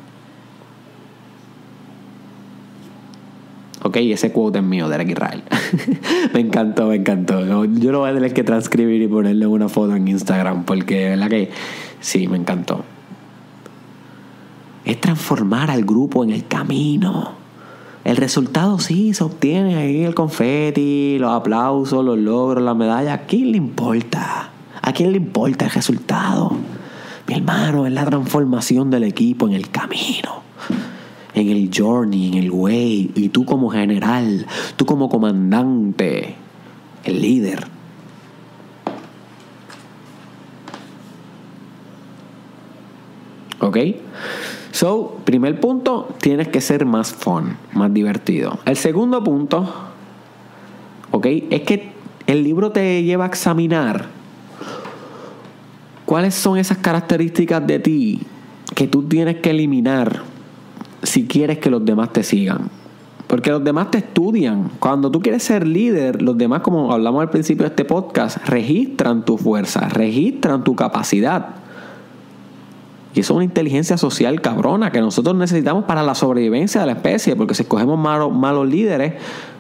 Ok, 3.86 3.98
ese 3.98 4.32
quote 4.32 4.58
es 4.58 4.64
mío, 4.64 4.88
Derek 4.88 5.10
Israel. 5.10 5.44
me 6.34 6.40
encantó, 6.40 6.88
me 6.88 6.96
encantó. 6.96 7.64
Yo 7.66 7.92
lo 7.92 8.00
voy 8.00 8.10
a 8.10 8.14
tener 8.14 8.32
que 8.34 8.42
transcribir 8.42 9.00
y 9.00 9.06
ponerle 9.06 9.46
una 9.46 9.68
foto 9.68 9.94
en 9.94 10.08
Instagram 10.08 10.64
porque 10.64 11.10
verdad 11.10 11.28
que 11.28 11.50
sí, 12.00 12.26
me 12.26 12.36
encantó. 12.36 12.84
Es 14.86 14.98
transformar 15.00 15.70
al 15.70 15.84
grupo 15.84 16.24
en 16.24 16.30
el 16.30 16.46
camino. 16.46 17.32
El 18.04 18.16
resultado 18.16 18.78
sí 18.78 19.12
se 19.12 19.24
obtiene 19.24 19.76
ahí, 19.76 20.04
el 20.04 20.14
confeti, 20.14 21.18
los 21.18 21.32
aplausos, 21.32 22.02
los 22.02 22.16
logros, 22.16 22.64
la 22.64 22.72
medalla. 22.72 23.12
¿A 23.12 23.18
quién 23.26 23.50
le 23.50 23.58
importa? 23.58 24.50
¿A 24.80 24.92
quién 24.94 25.10
le 25.10 25.18
importa 25.18 25.66
el 25.66 25.72
resultado? 25.72 26.56
Mi 27.26 27.34
hermano, 27.34 27.86
es 27.86 27.92
la 27.92 28.06
transformación 28.06 28.88
del 28.88 29.04
equipo 29.04 29.46
en 29.46 29.52
el 29.52 29.68
camino 29.68 30.46
en 31.36 31.50
el 31.50 31.70
journey, 31.72 32.28
en 32.28 32.34
el 32.34 32.50
way, 32.50 33.10
y 33.14 33.28
tú 33.28 33.44
como 33.44 33.68
general, 33.68 34.46
tú 34.76 34.86
como 34.86 35.10
comandante, 35.10 36.34
el 37.04 37.20
líder. 37.20 37.68
¿Ok? 43.60 43.76
So, 44.76 45.16
primer 45.24 45.58
punto, 45.58 46.06
tienes 46.20 46.48
que 46.48 46.60
ser 46.60 46.84
más 46.84 47.10
fun, 47.10 47.56
más 47.72 47.94
divertido. 47.94 48.58
El 48.66 48.76
segundo 48.76 49.24
punto, 49.24 49.72
¿ok? 51.12 51.26
Es 51.48 51.62
que 51.62 51.92
el 52.26 52.44
libro 52.44 52.72
te 52.72 53.02
lleva 53.02 53.24
a 53.24 53.28
examinar 53.28 54.04
cuáles 56.04 56.34
son 56.34 56.58
esas 56.58 56.76
características 56.76 57.66
de 57.66 57.78
ti 57.78 58.20
que 58.74 58.86
tú 58.86 59.04
tienes 59.04 59.36
que 59.36 59.48
eliminar 59.48 60.20
si 61.02 61.26
quieres 61.26 61.56
que 61.56 61.70
los 61.70 61.82
demás 61.82 62.12
te 62.12 62.22
sigan. 62.22 62.68
Porque 63.28 63.52
los 63.52 63.64
demás 63.64 63.90
te 63.90 63.96
estudian. 63.96 64.72
Cuando 64.78 65.10
tú 65.10 65.22
quieres 65.22 65.42
ser 65.42 65.66
líder, 65.66 66.20
los 66.20 66.36
demás, 66.36 66.60
como 66.60 66.92
hablamos 66.92 67.22
al 67.22 67.30
principio 67.30 67.62
de 67.62 67.68
este 67.68 67.86
podcast, 67.86 68.46
registran 68.46 69.24
tu 69.24 69.38
fuerza, 69.38 69.88
registran 69.88 70.64
tu 70.64 70.76
capacidad. 70.76 71.65
Y 73.16 73.20
eso 73.20 73.32
es 73.32 73.36
una 73.36 73.44
inteligencia 73.44 73.96
social 73.96 74.42
cabrona 74.42 74.92
que 74.92 75.00
nosotros 75.00 75.34
necesitamos 75.34 75.86
para 75.86 76.02
la 76.02 76.14
sobrevivencia 76.14 76.82
de 76.82 76.86
la 76.86 76.92
especie, 76.92 77.34
porque 77.34 77.54
si 77.54 77.62
escogemos 77.62 77.98
malos, 77.98 78.68
líderes, 78.68 79.14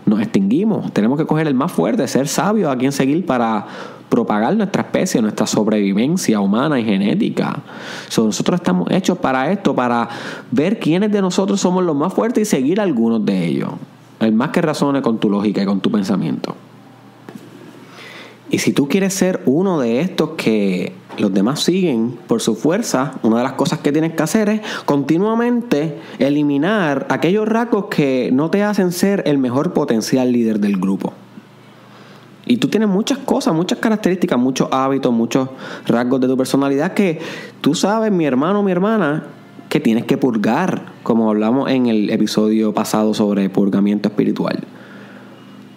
nos 0.04 0.20
extinguimos. 0.20 0.92
Tenemos 0.92 1.18
que 1.18 1.24
coger 1.24 1.46
el 1.46 1.54
más 1.54 1.72
fuerte, 1.72 2.06
ser 2.06 2.28
sabios 2.28 2.70
a 2.70 2.76
quien 2.76 2.92
seguir 2.92 3.24
para 3.24 3.66
propagar 4.10 4.54
nuestra 4.54 4.82
especie, 4.82 5.22
nuestra 5.22 5.46
sobrevivencia 5.46 6.38
humana 6.38 6.78
y 6.78 6.84
genética. 6.84 7.62
So, 8.10 8.26
nosotros 8.26 8.60
estamos 8.60 8.90
hechos 8.90 9.16
para 9.16 9.50
esto, 9.50 9.74
para 9.74 10.06
ver 10.50 10.78
quiénes 10.78 11.10
de 11.10 11.22
nosotros 11.22 11.58
somos 11.58 11.82
los 11.82 11.96
más 11.96 12.12
fuertes 12.12 12.42
y 12.42 12.44
seguir 12.44 12.78
algunos 12.78 13.24
de 13.24 13.46
ellos. 13.46 13.70
El 14.20 14.34
más 14.34 14.50
que 14.50 14.60
razone 14.60 15.00
con 15.00 15.16
tu 15.16 15.30
lógica 15.30 15.62
y 15.62 15.64
con 15.64 15.80
tu 15.80 15.90
pensamiento. 15.90 16.54
Y 18.50 18.58
si 18.58 18.72
tú 18.72 18.88
quieres 18.88 19.12
ser 19.14 19.42
uno 19.44 19.80
de 19.80 20.00
estos 20.00 20.30
que 20.36 20.92
los 21.18 21.32
demás 21.32 21.60
siguen 21.60 22.16
por 22.26 22.40
su 22.40 22.54
fuerza, 22.54 23.18
una 23.22 23.38
de 23.38 23.42
las 23.42 23.54
cosas 23.54 23.80
que 23.80 23.90
tienes 23.90 24.12
que 24.12 24.22
hacer 24.22 24.48
es 24.48 24.60
continuamente 24.84 25.98
eliminar 26.18 27.06
aquellos 27.10 27.48
rasgos 27.48 27.86
que 27.86 28.30
no 28.32 28.50
te 28.50 28.62
hacen 28.62 28.92
ser 28.92 29.22
el 29.26 29.38
mejor 29.38 29.72
potencial 29.72 30.30
líder 30.30 30.60
del 30.60 30.76
grupo. 30.76 31.12
Y 32.48 32.58
tú 32.58 32.68
tienes 32.68 32.88
muchas 32.88 33.18
cosas, 33.18 33.54
muchas 33.54 33.80
características, 33.80 34.38
muchos 34.38 34.68
hábitos, 34.70 35.12
muchos 35.12 35.48
rasgos 35.86 36.20
de 36.20 36.28
tu 36.28 36.36
personalidad 36.36 36.94
que 36.94 37.18
tú 37.60 37.74
sabes, 37.74 38.12
mi 38.12 38.24
hermano, 38.24 38.62
mi 38.62 38.70
hermana, 38.70 39.24
que 39.68 39.80
tienes 39.80 40.04
que 40.04 40.16
purgar, 40.16 40.92
como 41.02 41.28
hablamos 41.28 41.68
en 41.68 41.86
el 41.86 42.10
episodio 42.10 42.72
pasado 42.72 43.14
sobre 43.14 43.50
purgamiento 43.50 44.08
espiritual. 44.08 44.60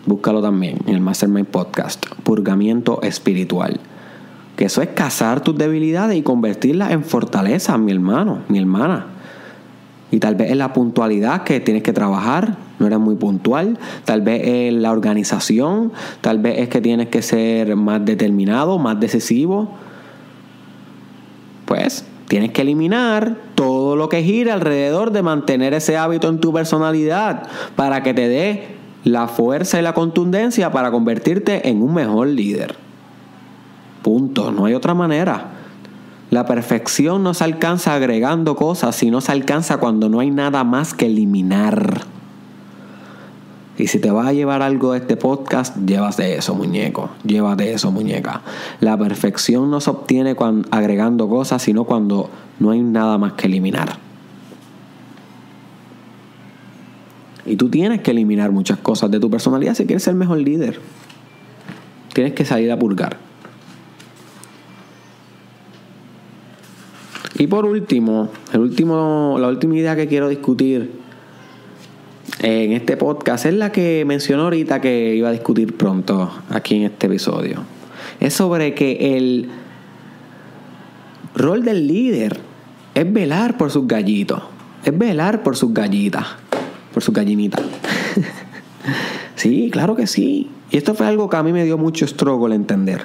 Búscalo 0.05 0.41
también 0.41 0.77
en 0.87 0.95
el 0.95 1.01
Mastermind 1.01 1.47
Podcast. 1.47 2.05
Purgamiento 2.23 3.01
espiritual. 3.01 3.79
Que 4.55 4.65
eso 4.65 4.81
es 4.81 4.89
cazar 4.89 5.41
tus 5.41 5.57
debilidades 5.57 6.17
y 6.17 6.21
convertirlas 6.21 6.91
en 6.91 7.03
fortaleza, 7.03 7.77
mi 7.77 7.91
hermano, 7.91 8.39
mi 8.47 8.59
hermana. 8.59 9.07
Y 10.11 10.19
tal 10.19 10.35
vez 10.35 10.49
es 10.49 10.57
la 10.57 10.73
puntualidad 10.73 11.43
que 11.43 11.59
tienes 11.59 11.83
que 11.83 11.93
trabajar, 11.93 12.57
no 12.79 12.87
eres 12.87 12.99
muy 12.99 13.15
puntual. 13.15 13.77
Tal 14.05 14.21
vez 14.21 14.41
es 14.43 14.73
la 14.73 14.91
organización, 14.91 15.91
tal 16.21 16.39
vez 16.39 16.59
es 16.59 16.69
que 16.69 16.81
tienes 16.81 17.09
que 17.09 17.21
ser 17.21 17.75
más 17.75 18.03
determinado, 18.03 18.79
más 18.79 18.99
decisivo. 18.99 19.69
Pues 21.65 22.05
tienes 22.27 22.51
que 22.51 22.61
eliminar 22.63 23.35
todo 23.53 23.95
lo 23.95 24.09
que 24.09 24.23
gira 24.23 24.53
alrededor 24.53 25.11
de 25.11 25.21
mantener 25.21 25.73
ese 25.73 25.97
hábito 25.97 26.27
en 26.29 26.39
tu 26.39 26.51
personalidad 26.51 27.43
para 27.75 28.01
que 28.01 28.13
te 28.13 28.27
dé 28.27 28.78
la 29.03 29.27
fuerza 29.27 29.79
y 29.79 29.81
la 29.81 29.93
contundencia 29.93 30.71
para 30.71 30.91
convertirte 30.91 31.69
en 31.69 31.81
un 31.81 31.93
mejor 31.93 32.27
líder. 32.27 32.75
Punto, 34.01 34.51
no 34.51 34.65
hay 34.65 34.73
otra 34.73 34.93
manera. 34.93 35.51
La 36.29 36.45
perfección 36.45 37.23
no 37.23 37.33
se 37.33 37.43
alcanza 37.43 37.95
agregando 37.95 38.55
cosas, 38.55 38.95
sino 38.95 39.19
se 39.19 39.31
alcanza 39.31 39.77
cuando 39.77 40.09
no 40.09 40.19
hay 40.19 40.29
nada 40.29 40.63
más 40.63 40.93
que 40.93 41.07
eliminar. 41.07 42.01
Y 43.77 43.87
si 43.87 43.99
te 43.99 44.11
vas 44.11 44.27
a 44.27 44.33
llevar 44.33 44.61
algo 44.61 44.91
de 44.91 44.99
este 44.99 45.15
podcast, 45.15 45.75
llévate 45.77 46.35
eso, 46.35 46.53
muñeco. 46.53 47.09
Llévate 47.23 47.71
eso, 47.71 47.91
muñeca. 47.91 48.41
La 48.81 48.97
perfección 48.97 49.71
no 49.71 49.79
se 49.79 49.89
obtiene 49.89 50.35
agregando 50.69 51.29
cosas, 51.29 51.61
sino 51.61 51.85
cuando 51.85 52.29
no 52.59 52.71
hay 52.71 52.81
nada 52.81 53.17
más 53.17 53.33
que 53.33 53.47
eliminar. 53.47 54.08
Y 57.45 57.55
tú 57.55 57.69
tienes 57.69 58.01
que 58.01 58.11
eliminar 58.11 58.51
muchas 58.51 58.77
cosas 58.79 59.09
de 59.11 59.19
tu 59.19 59.29
personalidad 59.29 59.73
si 59.73 59.85
quieres 59.85 60.03
ser 60.03 60.15
mejor 60.15 60.39
líder. 60.39 60.79
Tienes 62.13 62.33
que 62.33 62.45
salir 62.45 62.71
a 62.71 62.77
purgar. 62.77 63.17
Y 67.37 67.47
por 67.47 67.65
último, 67.65 68.29
el 68.51 68.59
último, 68.59 69.37
la 69.39 69.47
última 69.47 69.77
idea 69.77 69.95
que 69.95 70.07
quiero 70.07 70.27
discutir 70.27 70.91
en 72.39 72.73
este 72.73 72.97
podcast 72.97 73.45
es 73.45 73.53
la 73.53 73.71
que 73.71 74.03
mencionó 74.05 74.43
ahorita 74.43 74.81
que 74.81 75.15
iba 75.15 75.29
a 75.29 75.31
discutir 75.31 75.75
pronto 75.75 76.31
aquí 76.49 76.75
en 76.75 76.83
este 76.83 77.07
episodio. 77.07 77.63
Es 78.19 78.33
sobre 78.33 78.73
que 78.73 79.17
el 79.17 79.49
rol 81.35 81.63
del 81.63 81.87
líder 81.87 82.39
es 82.93 83.11
velar 83.11 83.57
por 83.57 83.71
sus 83.71 83.87
gallitos, 83.87 84.41
es 84.83 84.97
velar 84.97 85.41
por 85.41 85.55
sus 85.55 85.73
gallitas, 85.73 86.25
por 86.99 87.03
sus 87.05 87.15
gallinitas. 87.15 87.63
sí, 89.35 89.69
claro 89.71 89.95
que 89.95 90.05
sí. 90.05 90.49
Y 90.69 90.75
esto 90.75 90.95
fue 90.95 91.07
algo 91.07 91.29
que 91.29 91.37
a 91.37 91.43
mí 91.43 91.53
me 91.53 91.63
dio 91.63 91.77
mucho 91.77 92.05
struggle 92.05 92.53
entender. 92.53 93.03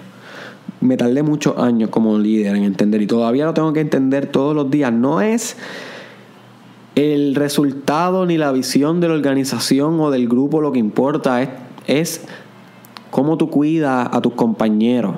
Me 0.81 0.97
tardé 0.97 1.23
muchos 1.23 1.57
años 1.59 1.91
como 1.91 2.19
líder 2.19 2.57
en 2.57 2.65
entender 2.65 3.01
y 3.03 3.07
todavía 3.07 3.45
lo 3.45 3.55
tengo 3.55 3.73
que 3.73 3.79
entender 3.79 4.27
todos 4.27 4.53
los 4.57 4.69
días. 4.69 4.93
No 4.93 5.21
es 5.21 5.57
el 6.97 7.37
resultado 7.37 8.27
ni 8.27 8.37
la 8.37 8.51
visión 8.51 8.99
de 8.99 9.07
la 9.07 9.15
organización 9.15 10.01
o 10.01 10.11
del 10.11 10.29
grupo 10.29 10.61
lo 10.61 10.73
que 10.73 10.81
importa, 10.81 11.41
es, 11.41 11.49
es 11.87 12.25
cómo 13.13 13.39
tú 13.39 13.49
cuidas 13.49 14.09
a 14.11 14.21
tus 14.21 14.33
compañeros 14.35 15.15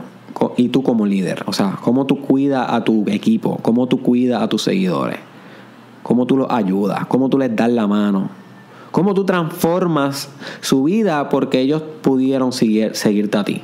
y 0.58 0.68
tú 0.68 0.82
como 0.82 1.06
líder. 1.06 1.44
O 1.46 1.54
sea, 1.54 1.78
cómo 1.82 2.04
tú 2.04 2.20
cuidas 2.20 2.66
a 2.68 2.84
tu 2.84 3.04
equipo, 3.08 3.58
cómo 3.62 3.86
tú 3.86 4.02
cuidas 4.02 4.42
a 4.42 4.48
tus 4.48 4.64
seguidores, 4.64 5.18
cómo 6.02 6.26
tú 6.26 6.36
los 6.36 6.50
ayudas, 6.50 7.06
cómo 7.06 7.28
tú 7.28 7.38
les 7.38 7.54
das 7.56 7.70
la 7.70 7.86
mano, 7.86 8.28
cómo 8.96 9.12
tú 9.12 9.26
transformas 9.26 10.30
su 10.62 10.84
vida 10.84 11.28
porque 11.28 11.60
ellos 11.60 11.82
pudieron 12.00 12.50
seguir, 12.50 12.96
seguirte 12.96 13.36
a 13.36 13.44
ti. 13.44 13.60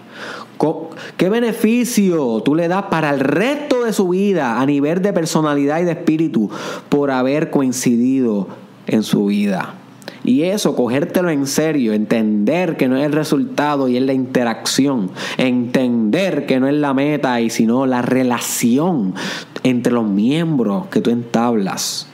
¿Qué 1.16 1.30
beneficio 1.30 2.42
tú 2.42 2.54
le 2.54 2.68
das 2.68 2.82
para 2.90 3.08
el 3.08 3.20
resto 3.20 3.82
de 3.82 3.94
su 3.94 4.10
vida 4.10 4.60
a 4.60 4.66
nivel 4.66 5.00
de 5.00 5.14
personalidad 5.14 5.80
y 5.80 5.84
de 5.84 5.92
espíritu 5.92 6.50
por 6.90 7.10
haber 7.10 7.50
coincidido 7.50 8.46
en 8.86 9.02
su 9.02 9.24
vida? 9.24 9.76
Y 10.22 10.42
eso, 10.42 10.76
cogértelo 10.76 11.30
en 11.30 11.46
serio, 11.46 11.94
entender 11.94 12.76
que 12.76 12.86
no 12.86 12.98
es 12.98 13.06
el 13.06 13.12
resultado 13.12 13.88
y 13.88 13.96
es 13.96 14.02
la 14.02 14.12
interacción, 14.12 15.12
entender 15.38 16.44
que 16.44 16.60
no 16.60 16.68
es 16.68 16.74
la 16.74 16.92
meta 16.92 17.40
y 17.40 17.48
sino 17.48 17.86
la 17.86 18.02
relación 18.02 19.14
entre 19.62 19.94
los 19.94 20.04
miembros 20.04 20.88
que 20.88 21.00
tú 21.00 21.08
entablas, 21.08 22.11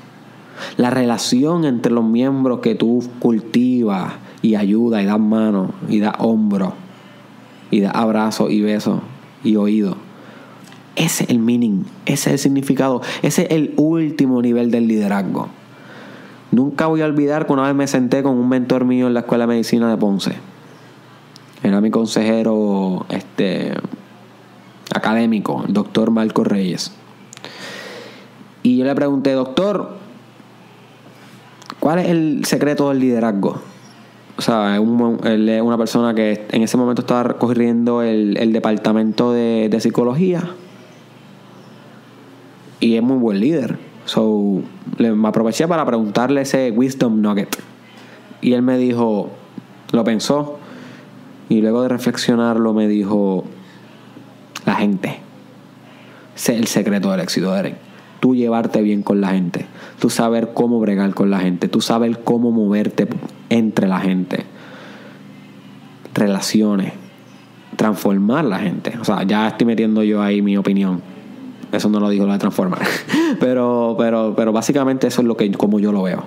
la 0.76 0.90
relación 0.90 1.64
entre 1.64 1.92
los 1.92 2.04
miembros 2.04 2.60
que 2.60 2.74
tú 2.74 3.02
cultivas 3.18 4.14
y 4.42 4.54
ayudas 4.54 5.02
y 5.02 5.06
das 5.06 5.18
mano 5.18 5.72
y 5.88 6.00
das 6.00 6.14
hombro 6.18 6.74
y 7.70 7.80
das 7.80 7.94
abrazo 7.94 8.50
y 8.50 8.60
beso 8.60 9.02
y 9.44 9.56
oído. 9.56 9.96
Ese 10.96 11.24
es 11.24 11.30
el 11.30 11.38
meaning, 11.38 11.84
ese 12.06 12.30
es 12.30 12.32
el 12.34 12.38
significado, 12.38 13.02
ese 13.22 13.42
es 13.42 13.50
el 13.50 13.72
último 13.76 14.42
nivel 14.42 14.70
del 14.70 14.88
liderazgo. 14.88 15.48
Nunca 16.50 16.86
voy 16.86 17.02
a 17.02 17.04
olvidar 17.04 17.46
que 17.46 17.52
una 17.52 17.62
vez 17.62 17.74
me 17.74 17.86
senté 17.86 18.22
con 18.22 18.36
un 18.36 18.48
mentor 18.48 18.84
mío 18.84 19.06
en 19.06 19.14
la 19.14 19.20
Escuela 19.20 19.44
de 19.44 19.48
Medicina 19.48 19.90
de 19.90 19.96
Ponce. 19.96 20.32
Era 21.62 21.80
mi 21.80 21.90
consejero 21.90 23.04
este, 23.10 23.74
académico, 24.94 25.64
el 25.66 25.74
doctor 25.74 26.10
Marco 26.10 26.44
Reyes. 26.44 26.92
Y 28.62 28.78
yo 28.78 28.84
le 28.84 28.94
pregunté, 28.94 29.32
doctor, 29.32 29.96
¿cuál 31.88 32.00
es 32.00 32.10
el 32.10 32.44
secreto 32.44 32.90
del 32.90 33.00
liderazgo? 33.00 33.62
O 34.36 34.42
sea, 34.42 34.76
él 34.76 35.48
es 35.48 35.62
una 35.62 35.78
persona 35.78 36.12
que 36.12 36.46
en 36.50 36.62
ese 36.62 36.76
momento 36.76 37.00
estaba 37.00 37.38
corriendo 37.38 38.02
el, 38.02 38.52
departamento 38.52 39.32
de, 39.32 39.70
de 39.70 39.80
psicología. 39.80 40.50
Y 42.78 42.96
es 42.96 43.02
muy 43.02 43.16
buen 43.16 43.40
líder. 43.40 43.78
So, 44.04 44.60
me 44.98 45.28
aproveché 45.28 45.66
para 45.66 45.86
preguntarle 45.86 46.42
ese 46.42 46.70
wisdom 46.72 47.22
nugget. 47.22 47.56
Y 48.42 48.52
él 48.52 48.60
me 48.60 48.76
dijo, 48.76 49.30
lo 49.92 50.04
pensó, 50.04 50.58
y 51.48 51.62
luego 51.62 51.84
de 51.84 51.88
reflexionarlo 51.88 52.74
me 52.74 52.86
dijo, 52.86 53.44
la 54.66 54.74
gente. 54.74 55.20
Es 56.36 56.50
el 56.50 56.66
secreto 56.66 57.10
del 57.10 57.20
éxito, 57.20 57.50
Derek. 57.50 57.87
Tú 58.20 58.34
llevarte 58.34 58.82
bien 58.82 59.02
con 59.02 59.20
la 59.20 59.30
gente. 59.30 59.66
Tú 60.00 60.10
saber 60.10 60.52
cómo 60.54 60.80
bregar 60.80 61.14
con 61.14 61.30
la 61.30 61.40
gente. 61.40 61.68
Tú 61.68 61.80
saber 61.80 62.20
cómo 62.24 62.50
moverte 62.50 63.08
entre 63.48 63.86
la 63.86 64.00
gente. 64.00 64.44
Relaciones. 66.14 66.92
Transformar 67.76 68.44
la 68.44 68.58
gente. 68.58 68.94
O 69.00 69.04
sea, 69.04 69.22
ya 69.22 69.48
estoy 69.48 69.66
metiendo 69.66 70.02
yo 70.02 70.20
ahí 70.20 70.42
mi 70.42 70.56
opinión 70.56 71.00
eso 71.72 71.88
no 71.88 72.00
lo 72.00 72.08
dijo 72.08 72.26
la 72.26 72.34
de 72.34 72.38
Transformer. 72.38 72.78
pero, 73.40 73.94
pero, 73.98 74.34
pero 74.36 74.52
básicamente 74.52 75.06
eso 75.06 75.20
es 75.20 75.26
lo 75.26 75.36
que 75.36 75.50
como 75.52 75.78
yo 75.78 75.92
lo 75.92 76.02
veo. 76.02 76.24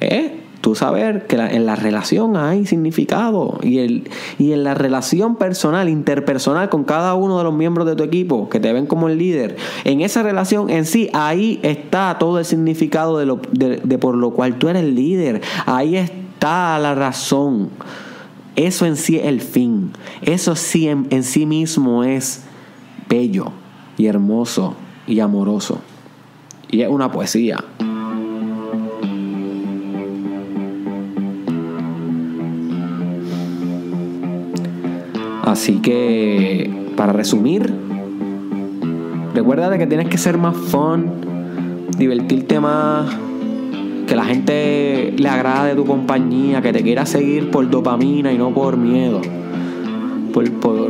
¿Eh? 0.00 0.40
Tú 0.60 0.74
saber 0.74 1.26
que 1.26 1.36
en 1.36 1.66
la 1.66 1.76
relación 1.76 2.36
hay 2.36 2.66
significado 2.66 3.58
y, 3.62 3.78
el, 3.78 4.10
y 4.38 4.52
en 4.52 4.64
la 4.64 4.74
relación 4.74 5.36
personal, 5.36 5.88
interpersonal 5.88 6.68
con 6.68 6.82
cada 6.82 7.14
uno 7.14 7.38
de 7.38 7.44
los 7.44 7.54
miembros 7.54 7.86
de 7.86 7.94
tu 7.94 8.02
equipo 8.02 8.48
que 8.48 8.58
te 8.58 8.72
ven 8.72 8.86
como 8.86 9.08
el 9.08 9.18
líder, 9.18 9.56
en 9.84 10.00
esa 10.00 10.22
relación 10.22 10.68
en 10.68 10.84
sí, 10.84 11.10
ahí 11.12 11.60
está 11.62 12.16
todo 12.18 12.40
el 12.40 12.44
significado 12.44 13.18
de, 13.18 13.26
lo, 13.26 13.40
de, 13.52 13.98
por 13.98 14.16
lo 14.16 14.30
cual 14.30 14.58
tú 14.58 14.68
eres 14.68 14.82
el 14.82 14.96
líder. 14.96 15.42
Ahí 15.66 15.96
está 15.96 16.78
la 16.78 16.94
razón. 16.94 17.70
Eso 18.56 18.84
en 18.84 18.96
sí 18.96 19.16
es 19.16 19.26
el 19.26 19.40
fin. 19.40 19.92
Eso 20.22 20.56
sí 20.56 20.88
en 20.88 21.22
sí 21.22 21.46
mismo 21.46 22.02
es 22.02 22.44
bello 23.08 23.52
y 23.96 24.06
hermoso 24.06 24.74
y 25.06 25.20
amoroso. 25.20 25.80
Y 26.70 26.82
es 26.82 26.88
una 26.88 27.10
poesía. 27.10 27.64
Así 35.48 35.76
que, 35.76 36.70
para 36.94 37.14
resumir, 37.14 37.72
recuerda 39.34 39.78
que 39.78 39.86
tienes 39.86 40.08
que 40.08 40.18
ser 40.18 40.36
más 40.36 40.54
fun, 40.54 41.06
divertirte 41.96 42.60
más, 42.60 43.06
que 44.06 44.14
la 44.14 44.26
gente 44.26 45.14
le 45.16 45.26
agrade 45.26 45.74
tu 45.74 45.86
compañía, 45.86 46.60
que 46.60 46.70
te 46.74 46.82
quiera 46.82 47.06
seguir 47.06 47.50
por 47.50 47.70
dopamina 47.70 48.30
y 48.30 48.36
no 48.36 48.52
por 48.52 48.76
miedo. 48.76 49.22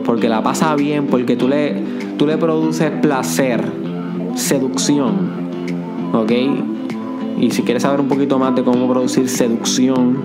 porque 0.05 0.29
la 0.29 0.43
pasa 0.43 0.75
bien, 0.75 1.07
porque 1.07 1.37
tú 1.37 1.47
le, 1.47 1.81
tú 2.17 2.27
le 2.27 2.37
produces 2.37 2.91
placer, 3.01 3.63
seducción, 4.35 5.15
¿ok? 6.13 6.33
Y 7.39 7.53
si 7.53 7.63
quieres 7.63 7.85
saber 7.85 8.01
un 8.01 8.09
poquito 8.09 8.41
más 8.41 8.57
de 8.57 8.65
cómo 8.65 8.89
producir 8.89 9.29
seducción 9.29 10.17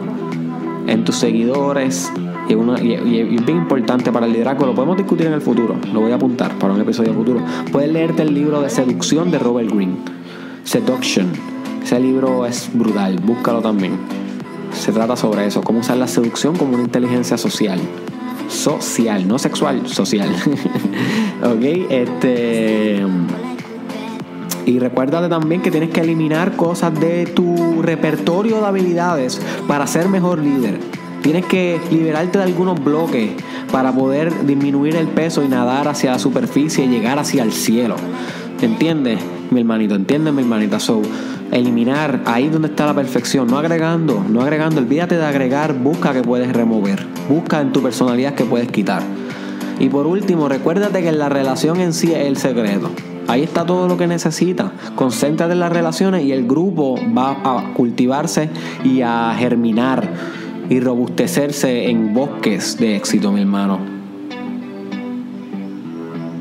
en 0.88 1.04
tus 1.04 1.18
seguidores, 1.18 2.12
y, 2.50 2.94
es 2.94 3.46
bien 3.46 3.58
importante 3.58 4.12
para 4.12 4.26
el 4.26 4.34
liderazgo, 4.34 4.66
lo 4.66 4.76
podemos 4.76 4.98
discutir 4.98 5.28
en 5.28 5.34
el 5.34 5.42
futuro, 5.42 5.76
lo 5.94 6.02
voy 6.02 6.12
a 6.12 6.16
apuntar 6.16 6.58
para 6.60 6.74
un 6.74 6.82
episodio 6.82 7.14
futuro. 7.14 7.42
Puedes 7.72 7.92
leerte 7.92 8.24
el 8.24 8.34
libro 8.34 8.62
de 8.62 8.70
seducción 8.70 9.32
de 9.32 9.40
Robert 9.40 9.70
Greene, 9.70 9.98
Seduction. 10.64 11.28
Ese 11.84 12.00
libro 12.00 12.46
es 12.46 12.70
brutal, 12.74 13.20
búscalo 13.20 13.62
también. 13.62 13.98
Se 14.72 14.92
trata 14.92 15.16
sobre 15.16 15.46
eso, 15.46 15.62
cómo 15.62 15.80
usar 15.80 15.98
la 15.98 16.08
seducción 16.08 16.56
como 16.56 16.74
una 16.74 16.84
inteligencia 16.84 17.38
social 17.38 17.80
social, 18.54 19.28
no 19.28 19.40
sexual, 19.40 19.88
social. 19.88 20.30
ok, 21.44 21.64
este. 21.90 23.04
Y 24.66 24.80
recuérdate 24.80 25.28
también 25.28 25.62
que 25.62 25.72
tienes 25.72 25.90
que 25.90 26.02
eliminar 26.02 26.56
cosas 26.56 26.98
de 26.98 27.26
tu 27.26 27.82
repertorio 27.82 28.62
de 28.62 28.66
habilidades 28.66 29.42
para 29.68 29.88
ser 29.88 30.08
mejor 30.08 30.40
líder. 30.40 30.80
Tienes 31.24 31.46
que 31.46 31.80
liberarte 31.90 32.38
de 32.38 32.44
algunos 32.44 32.84
bloques 32.84 33.32
para 33.72 33.94
poder 33.94 34.46
disminuir 34.46 34.98
el 34.98 35.08
peso 35.08 35.42
y 35.42 35.48
nadar 35.48 35.88
hacia 35.88 36.12
la 36.12 36.20
superficie 36.20 36.84
y 36.84 36.90
llegar 36.90 37.18
hacia 37.18 37.44
el 37.44 37.54
cielo. 37.54 37.96
¿Entiendes, 38.62 39.20
mi 39.50 39.62
hermanito? 39.62 39.96
¿Entiendes, 39.96 40.34
mi 40.34 40.42
hermanita? 40.42 40.82
So, 40.82 41.02
eliminar 41.50 42.24
ahí 42.26 42.50
donde 42.50 42.68
está 42.68 42.86
la 42.88 42.94
perfección, 42.94 43.48
no 43.48 43.58
agregando, 43.58 44.22
no 44.30 44.42
agregando, 44.42 44.82
olvídate 44.82 45.16
de 45.16 45.26
agregar, 45.26 45.74
busca 45.74 46.12
que 46.12 46.24
puedes 46.24 46.52
remover, 46.52 47.08
busca 47.30 47.62
en 47.62 47.72
tu 47.72 47.82
personalidad 47.82 48.36
que 48.36 48.44
puedes 48.44 48.70
quitar. 48.70 49.02
Y 49.80 49.88
por 49.88 50.08
último, 50.08 50.50
recuérdate 50.50 51.02
que 51.04 51.12
la 51.14 51.30
relación 51.30 51.80
en 51.80 51.94
sí 51.94 52.12
es 52.12 52.28
el 52.28 52.36
secreto. 52.36 52.92
Ahí 53.30 53.44
está 53.44 53.66
todo 53.66 53.88
lo 53.88 53.96
que 53.96 54.08
necesitas. 54.08 54.72
Concéntrate 54.96 55.54
en 55.54 55.62
las 55.62 55.72
relaciones 55.72 56.26
y 56.26 56.34
el 56.34 56.46
grupo 56.46 57.00
va 57.18 57.38
a 57.44 57.74
cultivarse 57.74 58.50
y 58.84 59.02
a 59.02 59.34
germinar 59.38 60.43
y 60.70 60.80
robustecerse 60.80 61.90
en 61.90 62.14
bosques 62.14 62.78
de 62.78 62.96
éxito, 62.96 63.32
mi 63.32 63.42
hermano. 63.42 63.80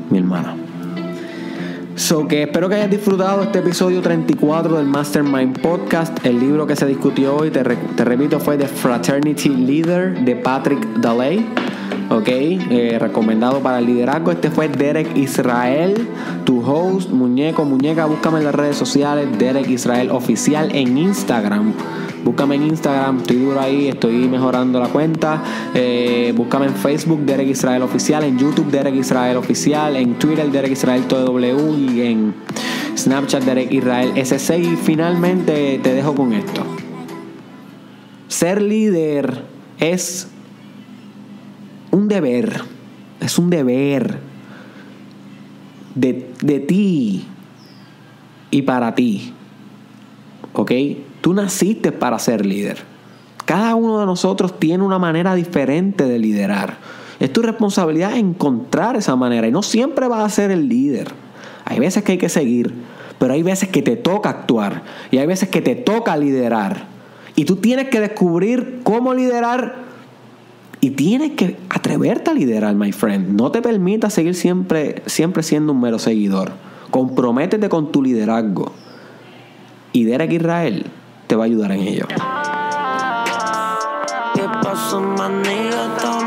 Mi 0.09 0.17
hermana. 0.19 0.55
So 1.95 2.27
que 2.27 2.43
espero 2.43 2.67
que 2.69 2.75
hayas 2.75 2.89
disfrutado 2.89 3.43
este 3.43 3.59
episodio 3.59 4.01
34 4.01 4.77
del 4.77 4.87
Mastermind 4.87 5.59
Podcast. 5.61 6.25
El 6.25 6.39
libro 6.39 6.65
que 6.65 6.75
se 6.75 6.87
discutió 6.87 7.35
hoy, 7.35 7.51
te, 7.51 7.63
repito, 7.63 8.39
fue 8.39 8.57
The 8.57 8.67
Fraternity 8.67 9.49
Leader 9.49 10.25
de 10.25 10.35
Patrick 10.35 10.83
Daley. 10.97 11.45
Ok, 12.09 12.27
eh, 12.27 12.97
recomendado 12.99 13.59
para 13.59 13.79
el 13.79 13.85
liderazgo. 13.85 14.31
Este 14.31 14.49
fue 14.49 14.69
Derek 14.69 15.15
Israel, 15.15 16.07
tu 16.45 16.61
host, 16.61 17.11
muñeco, 17.11 17.63
muñeca. 17.63 18.05
Búscame 18.05 18.39
en 18.39 18.45
las 18.45 18.55
redes 18.55 18.75
sociales, 18.75 19.27
Derek 19.37 19.69
Israel 19.69 20.09
Oficial 20.11 20.75
en 20.75 20.97
Instagram. 20.97 21.73
Búscame 22.23 22.55
en 22.55 22.63
Instagram, 22.63 23.17
estoy 23.17 23.37
duro 23.37 23.59
ahí, 23.59 23.89
estoy 23.89 24.29
mejorando 24.29 24.79
la 24.79 24.87
cuenta. 24.87 25.43
Eh, 25.73 26.33
búscame 26.35 26.67
en 26.67 26.75
Facebook, 26.75 27.19
Derek 27.25 27.49
Israel 27.49 27.81
Oficial, 27.81 28.23
en 28.23 28.39
YouTube, 28.39 28.71
Derek 28.71 28.95
Israel 28.95 29.35
Oficial, 29.35 29.97
en 29.97 30.13
Twitter, 30.17 30.49
Derek 30.49 30.71
Israel 30.71 31.03
TW 31.05 31.75
y 31.75 32.01
en 32.01 32.33
Snapchat, 32.95 33.43
Derek 33.43 33.73
Israel 33.73 34.13
SC. 34.15 34.57
Y 34.57 34.75
finalmente 34.77 35.81
te 35.83 35.93
dejo 35.93 36.15
con 36.15 36.31
esto. 36.31 36.63
Ser 38.29 38.61
líder 38.61 39.43
es 39.79 40.29
un 41.91 42.07
deber, 42.07 42.61
es 43.19 43.37
un 43.37 43.49
deber 43.49 44.19
de, 45.93 46.31
de 46.41 46.59
ti 46.61 47.25
y 48.49 48.61
para 48.61 48.95
ti. 48.95 49.33
¿Ok? 50.53 50.71
Tú 51.23 51.33
naciste 51.33 51.93
para 51.93 52.19
ser 52.19 52.45
líder. 52.45 52.79
Cada 53.45 53.75
uno 53.75 54.01
de 54.01 54.05
nosotros 54.05 54.59
tiene 54.59 54.83
una 54.83 54.99
manera 54.99 55.35
diferente 55.35 56.03
de 56.03 56.19
liderar. 56.19 56.75
Es 57.17 57.31
tu 57.31 57.41
responsabilidad 57.41 58.17
encontrar 58.17 58.97
esa 58.97 59.15
manera 59.15 59.47
y 59.47 59.51
no 59.53 59.63
siempre 59.63 60.09
vas 60.09 60.19
a 60.19 60.27
ser 60.27 60.51
el 60.51 60.67
líder. 60.67 61.13
Hay 61.63 61.79
veces 61.79 62.03
que 62.03 62.11
hay 62.11 62.17
que 62.17 62.27
seguir, 62.27 62.73
pero 63.19 63.35
hay 63.35 63.41
veces 63.41 63.69
que 63.69 63.81
te 63.81 63.95
toca 63.95 64.27
actuar 64.27 64.83
y 65.11 65.19
hay 65.19 65.25
veces 65.25 65.47
que 65.47 65.61
te 65.61 65.75
toca 65.75 66.17
liderar. 66.17 66.87
Y 67.37 67.45
tú 67.45 67.55
tienes 67.55 67.87
que 67.87 68.01
descubrir 68.01 68.81
cómo 68.83 69.13
liderar 69.13 69.75
y 70.81 70.89
tienes 70.89 71.37
que 71.37 71.55
atreverte 71.69 72.31
a 72.31 72.33
liderar, 72.33 72.75
my 72.75 72.91
friend. 72.91 73.39
No 73.39 73.49
te 73.49 73.61
permitas 73.61 74.13
seguir 74.13 74.35
siempre, 74.35 75.01
siempre 75.05 75.41
siendo 75.41 75.71
un 75.71 75.79
mero 75.79 75.99
seguidor. 75.99 76.51
Comprométete 76.91 77.69
con 77.69 77.93
tu 77.93 78.03
liderazgo. 78.03 78.73
Y 79.93 80.03
Derek 80.03 80.33
Israel 80.33 80.85
te 81.27 81.35
va 81.35 81.43
a 81.43 81.45
ayudar 81.45 81.71
en 81.71 81.81
ello. 81.81 82.05
¿Qué 84.33 84.47
pasó, 84.61 85.01
maniga? 85.01 85.85
Estamos 85.95 86.23